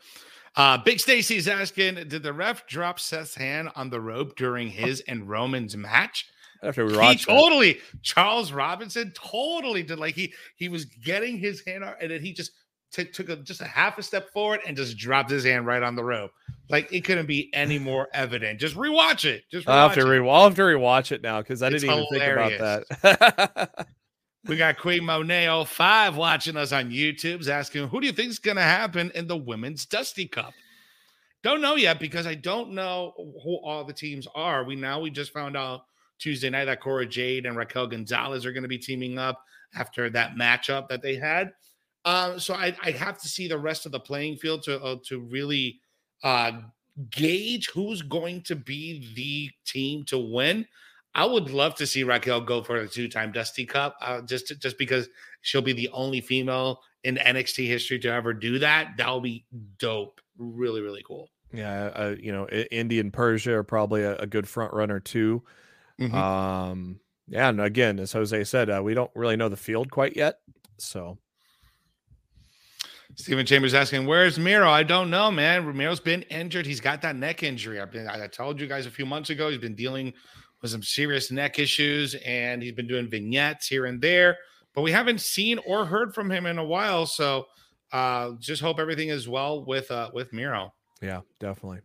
Uh, 0.55 0.77
Big 0.77 0.99
Stacy's 0.99 1.47
asking, 1.47 1.95
did 1.95 2.23
the 2.23 2.33
ref 2.33 2.67
drop 2.67 2.99
Seth's 2.99 3.35
hand 3.35 3.69
on 3.75 3.89
the 3.89 4.01
rope 4.01 4.35
during 4.35 4.67
his 4.67 5.01
and 5.07 5.29
Roman's 5.29 5.77
match? 5.77 6.27
After 6.63 6.85
we 6.85 6.93
he 6.93 7.15
totally 7.15 7.73
that. 7.73 8.03
Charles 8.03 8.51
Robinson 8.51 9.11
totally 9.15 9.81
did 9.81 9.97
like 9.97 10.13
he 10.13 10.31
he 10.57 10.69
was 10.69 10.85
getting 10.85 11.37
his 11.39 11.63
hand 11.65 11.83
out 11.83 11.95
and 11.99 12.11
then 12.11 12.21
he 12.21 12.33
just 12.33 12.51
t- 12.93 13.05
took 13.05 13.29
a, 13.29 13.37
just 13.37 13.61
a 13.61 13.65
half 13.65 13.97
a 13.97 14.03
step 14.03 14.29
forward 14.31 14.59
and 14.67 14.77
just 14.77 14.95
dropped 14.95 15.31
his 15.31 15.43
hand 15.43 15.65
right 15.65 15.81
on 15.81 15.95
the 15.95 16.03
rope. 16.03 16.29
Like 16.69 16.93
it 16.93 17.01
couldn't 17.01 17.25
be 17.25 17.49
any 17.53 17.79
more 17.79 18.09
evident. 18.13 18.59
Just 18.59 18.75
rewatch 18.75 19.25
it. 19.25 19.43
Just 19.49 19.67
I'll 19.67 19.89
have 19.89 19.97
to 19.97 20.05
re- 20.05 20.19
I'll 20.29 20.43
have 20.43 20.55
to 20.55 20.61
rewatch 20.61 21.11
it 21.11 21.23
now 21.23 21.41
because 21.41 21.63
I 21.63 21.69
it's 21.69 21.81
didn't 21.81 21.97
even 21.97 22.05
hilarious. 22.11 22.85
think 22.89 23.15
about 23.15 23.75
that. 23.75 23.87
we 24.47 24.57
got 24.57 24.77
Queen 24.77 25.05
Monet 25.05 25.65
05 25.65 26.17
watching 26.17 26.57
us 26.57 26.71
on 26.71 26.89
YouTube's 26.89 27.47
asking, 27.47 27.87
who 27.87 28.01
do 28.01 28.07
you 28.07 28.13
think 28.13 28.29
is 28.29 28.39
going 28.39 28.57
to 28.57 28.63
happen 28.63 29.11
in 29.13 29.27
the 29.27 29.37
women's 29.37 29.85
Dusty 29.85 30.27
Cup? 30.27 30.53
Don't 31.43 31.61
know 31.61 31.75
yet 31.75 31.99
because 31.99 32.27
I 32.27 32.35
don't 32.35 32.71
know 32.71 33.13
who 33.43 33.55
all 33.63 33.83
the 33.83 33.93
teams 33.93 34.27
are. 34.35 34.63
We 34.63 34.75
now 34.75 34.99
we 34.99 35.09
just 35.09 35.33
found 35.33 35.57
out 35.57 35.85
Tuesday 36.19 36.49
night 36.49 36.65
that 36.65 36.81
Cora 36.81 37.05
Jade 37.05 37.45
and 37.45 37.57
Raquel 37.57 37.87
Gonzalez 37.87 38.45
are 38.45 38.51
going 38.51 38.63
to 38.63 38.69
be 38.69 38.77
teaming 38.77 39.17
up 39.17 39.43
after 39.75 40.09
that 40.11 40.35
matchup 40.35 40.87
that 40.89 41.01
they 41.01 41.15
had. 41.15 41.51
Uh, 42.05 42.37
so 42.37 42.53
I, 42.53 42.75
I 42.83 42.91
have 42.91 43.19
to 43.21 43.27
see 43.27 43.47
the 43.47 43.57
rest 43.57 43.85
of 43.85 43.91
the 43.91 43.99
playing 43.99 44.37
field 44.37 44.63
to 44.63 44.81
uh, 44.81 44.97
to 45.05 45.19
really 45.19 45.79
uh, 46.23 46.51
gauge 47.09 47.69
who's 47.69 48.01
going 48.01 48.41
to 48.43 48.55
be 48.55 49.11
the 49.15 49.49
team 49.65 50.03
to 50.05 50.17
win. 50.17 50.67
I 51.13 51.25
would 51.25 51.49
love 51.49 51.75
to 51.75 51.87
see 51.87 52.03
Raquel 52.03 52.41
go 52.41 52.63
for 52.63 52.77
a 52.77 52.87
two-time 52.87 53.31
Dusty 53.31 53.65
Cup, 53.65 53.97
uh, 54.01 54.21
just 54.21 54.53
just 54.61 54.77
because 54.77 55.09
she'll 55.41 55.61
be 55.61 55.73
the 55.73 55.89
only 55.89 56.21
female 56.21 56.81
in 57.03 57.15
NXT 57.15 57.67
history 57.67 57.99
to 57.99 58.09
ever 58.09 58.33
do 58.33 58.59
that. 58.59 58.95
That 58.97 59.13
would 59.13 59.23
be 59.23 59.45
dope. 59.77 60.21
Really, 60.37 60.81
really 60.81 61.03
cool. 61.05 61.29
Yeah, 61.53 61.85
uh, 61.87 62.15
you 62.17 62.31
know, 62.31 62.47
Indi 62.47 62.99
and 62.99 63.11
Persia 63.11 63.53
are 63.53 63.63
probably 63.63 64.03
a, 64.03 64.15
a 64.17 64.27
good 64.27 64.47
front 64.47 64.73
runner 64.73 65.01
too. 65.01 65.43
Mm-hmm. 65.99 66.15
Um, 66.15 66.99
yeah, 67.27 67.49
and 67.49 67.59
again, 67.59 67.99
as 67.99 68.13
Jose 68.13 68.45
said, 68.45 68.69
uh, 68.69 68.81
we 68.81 68.93
don't 68.93 69.11
really 69.13 69.35
know 69.35 69.49
the 69.49 69.57
field 69.57 69.91
quite 69.91 70.15
yet, 70.15 70.39
so 70.77 71.17
Stephen 73.15 73.45
Chambers 73.45 73.73
asking, 73.73 74.05
"Where's 74.05 74.39
Miro?" 74.39 74.69
I 74.69 74.83
don't 74.83 75.09
know, 75.09 75.29
man. 75.29 75.65
Miro's 75.75 75.99
been 75.99 76.21
injured. 76.23 76.65
He's 76.65 76.79
got 76.79 77.01
that 77.01 77.15
neck 77.15 77.43
injury. 77.43 77.79
I've 77.79 77.91
been, 77.91 78.07
I 78.07 78.25
told 78.27 78.59
you 78.59 78.67
guys 78.67 78.85
a 78.85 78.91
few 78.91 79.05
months 79.05 79.29
ago. 79.29 79.49
He's 79.49 79.59
been 79.59 79.75
dealing 79.75 80.13
with 80.61 80.71
some 80.71 80.83
serious 80.83 81.31
neck 81.31 81.59
issues, 81.59 82.15
and 82.25 82.61
he's 82.61 82.73
been 82.73 82.87
doing 82.87 83.09
vignettes 83.09 83.67
here 83.67 83.85
and 83.85 84.01
there. 84.01 84.37
But 84.73 84.81
we 84.83 84.91
haven't 84.91 85.21
seen 85.21 85.59
or 85.65 85.85
heard 85.85 86.13
from 86.13 86.31
him 86.31 86.45
in 86.45 86.57
a 86.57 86.63
while. 86.63 87.05
So, 87.05 87.45
uh, 87.91 88.31
just 88.39 88.61
hope 88.61 88.79
everything 88.79 89.09
is 89.09 89.27
well 89.27 89.65
with 89.65 89.91
uh, 89.91 90.11
with 90.13 90.31
Miro. 90.31 90.73
Yeah, 91.01 91.21
definitely. 91.39 91.79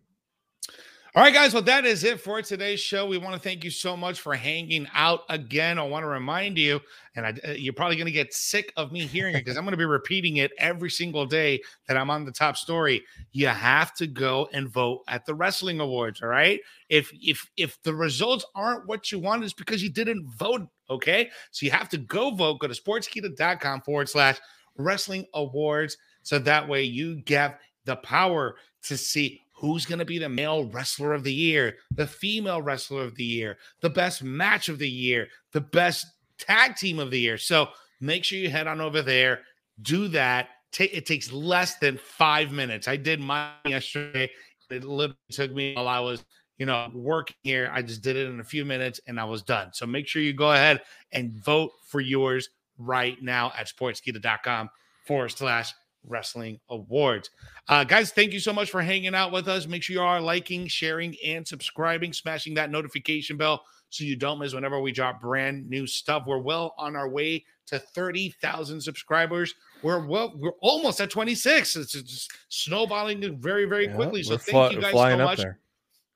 All 1.16 1.22
right, 1.22 1.33
guys. 1.33 1.55
Well, 1.55 1.62
that 1.62 1.87
is 1.87 2.05
it 2.05 2.20
for 2.20 2.42
today's 2.42 2.79
show. 2.79 3.07
We 3.07 3.16
want 3.16 3.33
to 3.33 3.40
thank 3.40 3.64
you 3.64 3.70
so 3.70 3.96
much 3.96 4.20
for 4.20 4.35
hanging 4.35 4.87
out 4.92 5.22
again. 5.31 5.79
I 5.79 5.83
want 5.83 6.02
to 6.02 6.09
remind 6.09 6.59
you, 6.59 6.79
and 7.14 7.24
I, 7.24 7.35
uh, 7.48 7.52
you're 7.52 7.72
probably 7.72 7.96
going 7.96 8.05
to 8.05 8.12
get 8.12 8.35
sick 8.35 8.70
of 8.76 8.92
me 8.92 9.07
hearing 9.07 9.35
it 9.35 9.38
because 9.38 9.57
I'm 9.57 9.64
going 9.64 9.72
to 9.72 9.79
be 9.79 9.87
repeating 9.87 10.37
it 10.37 10.52
every 10.59 10.90
single 10.90 11.24
day 11.24 11.62
that 11.88 11.96
I'm 11.96 12.11
on 12.11 12.26
the 12.26 12.33
top 12.33 12.59
story. 12.59 13.02
You 13.33 13.46
have 13.46 13.94
to 13.94 14.07
go 14.07 14.50
and 14.52 14.68
vote 14.68 15.05
at 15.09 15.24
the 15.24 15.35
wrestling 15.35 15.81
awards. 15.81 16.20
All 16.20 16.29
right. 16.29 16.61
If 16.90 17.11
if 17.14 17.50
if 17.57 17.83
the 17.83 17.94
results 17.94 18.44
aren't 18.55 18.87
what 18.87 19.11
you 19.11 19.18
want, 19.18 19.42
it's 19.42 19.55
because 19.55 19.83
you 19.83 19.88
didn't 19.88 20.29
vote. 20.37 20.68
Okay. 20.90 21.31
So 21.50 21.64
you 21.64 21.72
have 21.72 21.88
to 21.88 21.96
go 21.96 22.31
vote. 22.33 22.59
Go 22.59 22.68
to 22.68 22.74
sportskeeda.com 22.74 23.81
forward 23.81 24.11
slash 24.11 24.37
wrestling 24.76 25.24
awards. 25.33 25.96
So 26.24 26.38
that 26.40 26.68
way 26.68 26.83
you 26.83 27.22
get 27.22 27.59
the 27.87 27.96
power 27.96 28.57
to 28.83 28.98
see 28.98 29.46
who's 29.57 29.87
going 29.87 29.99
to 29.99 30.05
be 30.05 30.19
the 30.19 30.29
male 30.29 30.64
wrestler 30.64 31.14
of 31.14 31.25
the 31.25 31.33
year, 31.33 31.77
the 31.90 32.07
female 32.07 32.61
wrestler 32.61 33.03
of 33.03 33.14
the 33.16 33.25
year, 33.25 33.57
the 33.81 33.90
best 33.90 34.23
match 34.23 34.69
of 34.69 34.79
the 34.79 34.88
year, 34.88 35.29
the 35.53 35.61
best 35.61 36.07
tag 36.38 36.77
team 36.77 36.99
of 36.99 37.11
the 37.11 37.19
year. 37.19 37.38
So 37.38 37.69
make 38.01 38.23
sure 38.23 38.38
you 38.38 38.51
head 38.51 38.66
on 38.66 38.81
over 38.81 39.01
there, 39.01 39.40
do 39.81 40.09
that. 40.09 40.49
it 40.79 41.07
takes 41.07 41.33
less 41.33 41.79
than 41.79 41.97
five 41.97 42.53
minutes. 42.53 42.87
I 42.87 42.97
did 42.97 43.19
mine 43.19 43.53
yesterday. 43.64 44.31
It 44.71 44.85
literally 44.85 45.16
took 45.31 45.53
me 45.53 45.75
while 45.75 45.88
I 45.88 46.01
was, 46.01 46.23
you 46.59 46.66
know, 46.66 46.90
working 46.92 47.37
here. 47.42 47.71
I 47.73 47.81
just 47.81 48.03
did 48.03 48.16
it 48.16 48.29
in 48.29 48.40
a 48.40 48.45
few 48.45 48.64
minutes 48.64 49.01
and 49.07 49.19
I 49.19 49.25
was 49.25 49.42
done. 49.42 49.71
So 49.73 49.87
make 49.87 50.07
sure 50.07 50.21
you 50.21 50.35
go 50.35 50.53
ahead 50.53 50.83
and 51.12 51.33
vote 51.45 51.71
for 51.88 52.01
yours 52.01 52.51
right 52.77 53.16
now 53.23 53.53
at 53.59 53.69
sportskeeda.com 53.69 54.69
forward 55.07 55.31
slash 55.31 55.73
Wrestling 56.07 56.61
Awards. 56.69 57.31
Uh, 57.69 57.85
guys, 57.85 58.12
thank 58.12 58.33
you 58.33 58.40
so 58.40 58.53
much 58.53 58.71
for 58.71 58.83
hanging 58.83 59.14
out 59.14 59.33
with 59.33 59.49
us. 59.49 59.66
Make 59.66 59.83
sure 59.83 59.95
you 59.95 60.03
are 60.03 60.21
liking, 60.21 60.66
sharing, 60.66 61.16
and 61.25 61.47
subscribing, 61.47 62.12
smashing 62.12 62.55
that 62.55 62.71
notification 62.71 63.37
bell 63.37 63.64
so 63.90 64.05
you 64.05 64.16
don't 64.16 64.38
miss 64.38 64.53
whenever 64.55 64.81
we 64.81 64.92
drop 64.92 65.21
brand 65.21 65.69
new 65.69 65.87
stuff. 65.87 66.25
We're 66.27 66.38
well 66.38 66.75
on 66.79 66.97
our 66.97 67.09
way 67.09 67.45
to 67.66 67.79
30,000 67.79 68.81
subscribers. 68.81 69.55
We're 69.83 70.07
well, 70.07 70.33
we're 70.37 70.53
almost 70.61 71.01
at 71.01 71.11
26. 71.11 71.77
It's 71.77 71.92
just 71.92 72.31
snowballing 72.49 73.40
very, 73.40 73.64
very 73.66 73.88
quickly. 73.88 74.23
so 74.23 74.37
thank 74.37 74.73
you 74.73 74.81
guys 74.81 74.92
so 74.92 75.16
much 75.19 75.45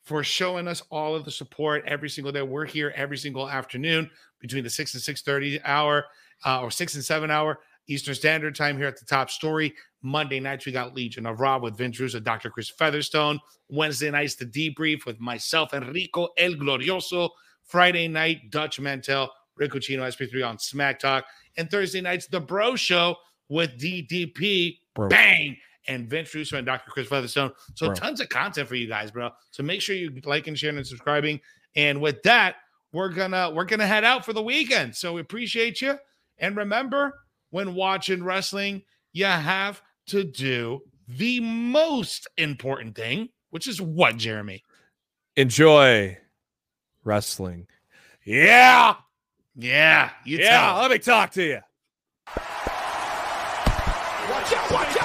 for 0.02 0.24
showing 0.24 0.66
us 0.66 0.82
all 0.90 1.14
of 1.14 1.24
the 1.24 1.30
support 1.30 1.84
every 1.86 2.08
single 2.08 2.32
day. 2.32 2.42
We're 2.42 2.64
here 2.64 2.92
every 2.96 3.16
single 3.16 3.48
afternoon 3.48 4.10
between 4.40 4.64
the 4.64 4.70
6 4.70 4.94
and 4.94 5.02
6:30 5.02 5.60
hour 5.64 6.06
uh, 6.44 6.60
or 6.62 6.70
6 6.70 6.94
and 6.94 7.04
7 7.04 7.30
hour. 7.30 7.60
Eastern 7.90 8.14
Standard 8.14 8.54
Time 8.54 8.76
here 8.76 8.86
at 8.86 8.98
the 8.98 9.04
top 9.04 9.30
story. 9.30 9.74
Monday 10.02 10.40
nights, 10.40 10.64
we 10.64 10.72
got 10.72 10.94
Legion 10.94 11.26
of 11.26 11.40
RAW 11.40 11.58
with 11.58 11.76
Vince 11.76 11.98
Russo, 11.98 12.20
Dr. 12.20 12.48
Chris 12.48 12.70
Featherstone. 12.70 13.38
Wednesday 13.68 14.10
nights, 14.10 14.36
the 14.36 14.46
debrief 14.46 15.04
with 15.04 15.20
myself, 15.20 15.74
Enrico 15.74 16.28
El 16.38 16.52
Glorioso. 16.52 17.30
Friday 17.64 18.08
night, 18.08 18.50
Dutch 18.50 18.80
Mantell, 18.80 19.30
Rick 19.56 19.72
Ucchino, 19.72 20.00
SP3 20.00 20.48
on 20.48 20.58
Smack 20.58 20.98
Talk. 20.98 21.24
And 21.56 21.70
Thursday 21.70 22.00
nights, 22.00 22.26
The 22.26 22.40
Bro 22.40 22.76
Show 22.76 23.16
with 23.48 23.78
DDP. 23.78 24.78
Bro. 24.94 25.08
Bang! 25.08 25.56
And 25.88 26.08
Vince 26.08 26.34
Russo 26.34 26.56
and 26.56 26.66
Dr. 26.66 26.90
Chris 26.90 27.08
Featherstone. 27.08 27.52
So 27.74 27.86
bro. 27.86 27.94
tons 27.94 28.20
of 28.20 28.28
content 28.28 28.68
for 28.68 28.76
you 28.76 28.86
guys, 28.86 29.10
bro. 29.10 29.30
So 29.50 29.62
make 29.62 29.80
sure 29.80 29.96
you 29.96 30.12
like 30.24 30.46
and 30.46 30.58
share 30.58 30.74
and 30.74 30.86
subscribing. 30.86 31.40
And 31.74 32.00
with 32.00 32.22
that, 32.22 32.56
we're 32.92 33.08
gonna 33.08 33.50
we're 33.50 33.64
gonna 33.64 33.86
head 33.86 34.04
out 34.04 34.24
for 34.24 34.32
the 34.32 34.42
weekend. 34.42 34.94
So 34.94 35.14
we 35.14 35.20
appreciate 35.20 35.80
you. 35.80 35.96
And 36.38 36.56
remember, 36.56 37.14
when 37.50 37.74
watching 37.74 38.22
wrestling, 38.24 38.82
you 39.12 39.26
have 39.26 39.82
to 40.08 40.24
do 40.24 40.80
the 41.08 41.40
most 41.40 42.26
important 42.36 42.94
thing, 42.94 43.28
which 43.50 43.66
is 43.66 43.80
what, 43.80 44.16
Jeremy? 44.16 44.62
Enjoy 45.36 46.16
wrestling. 47.04 47.66
Yeah. 48.24 48.94
Yeah. 49.56 50.10
yeah. 50.24 50.48
Tell. 50.48 50.82
Let 50.82 50.90
me 50.90 50.98
talk 50.98 51.30
to 51.32 51.42
you. 51.42 51.60
Watch 54.30 54.52
out. 54.52 54.70
Watch 54.70 54.96
out. 54.96 54.99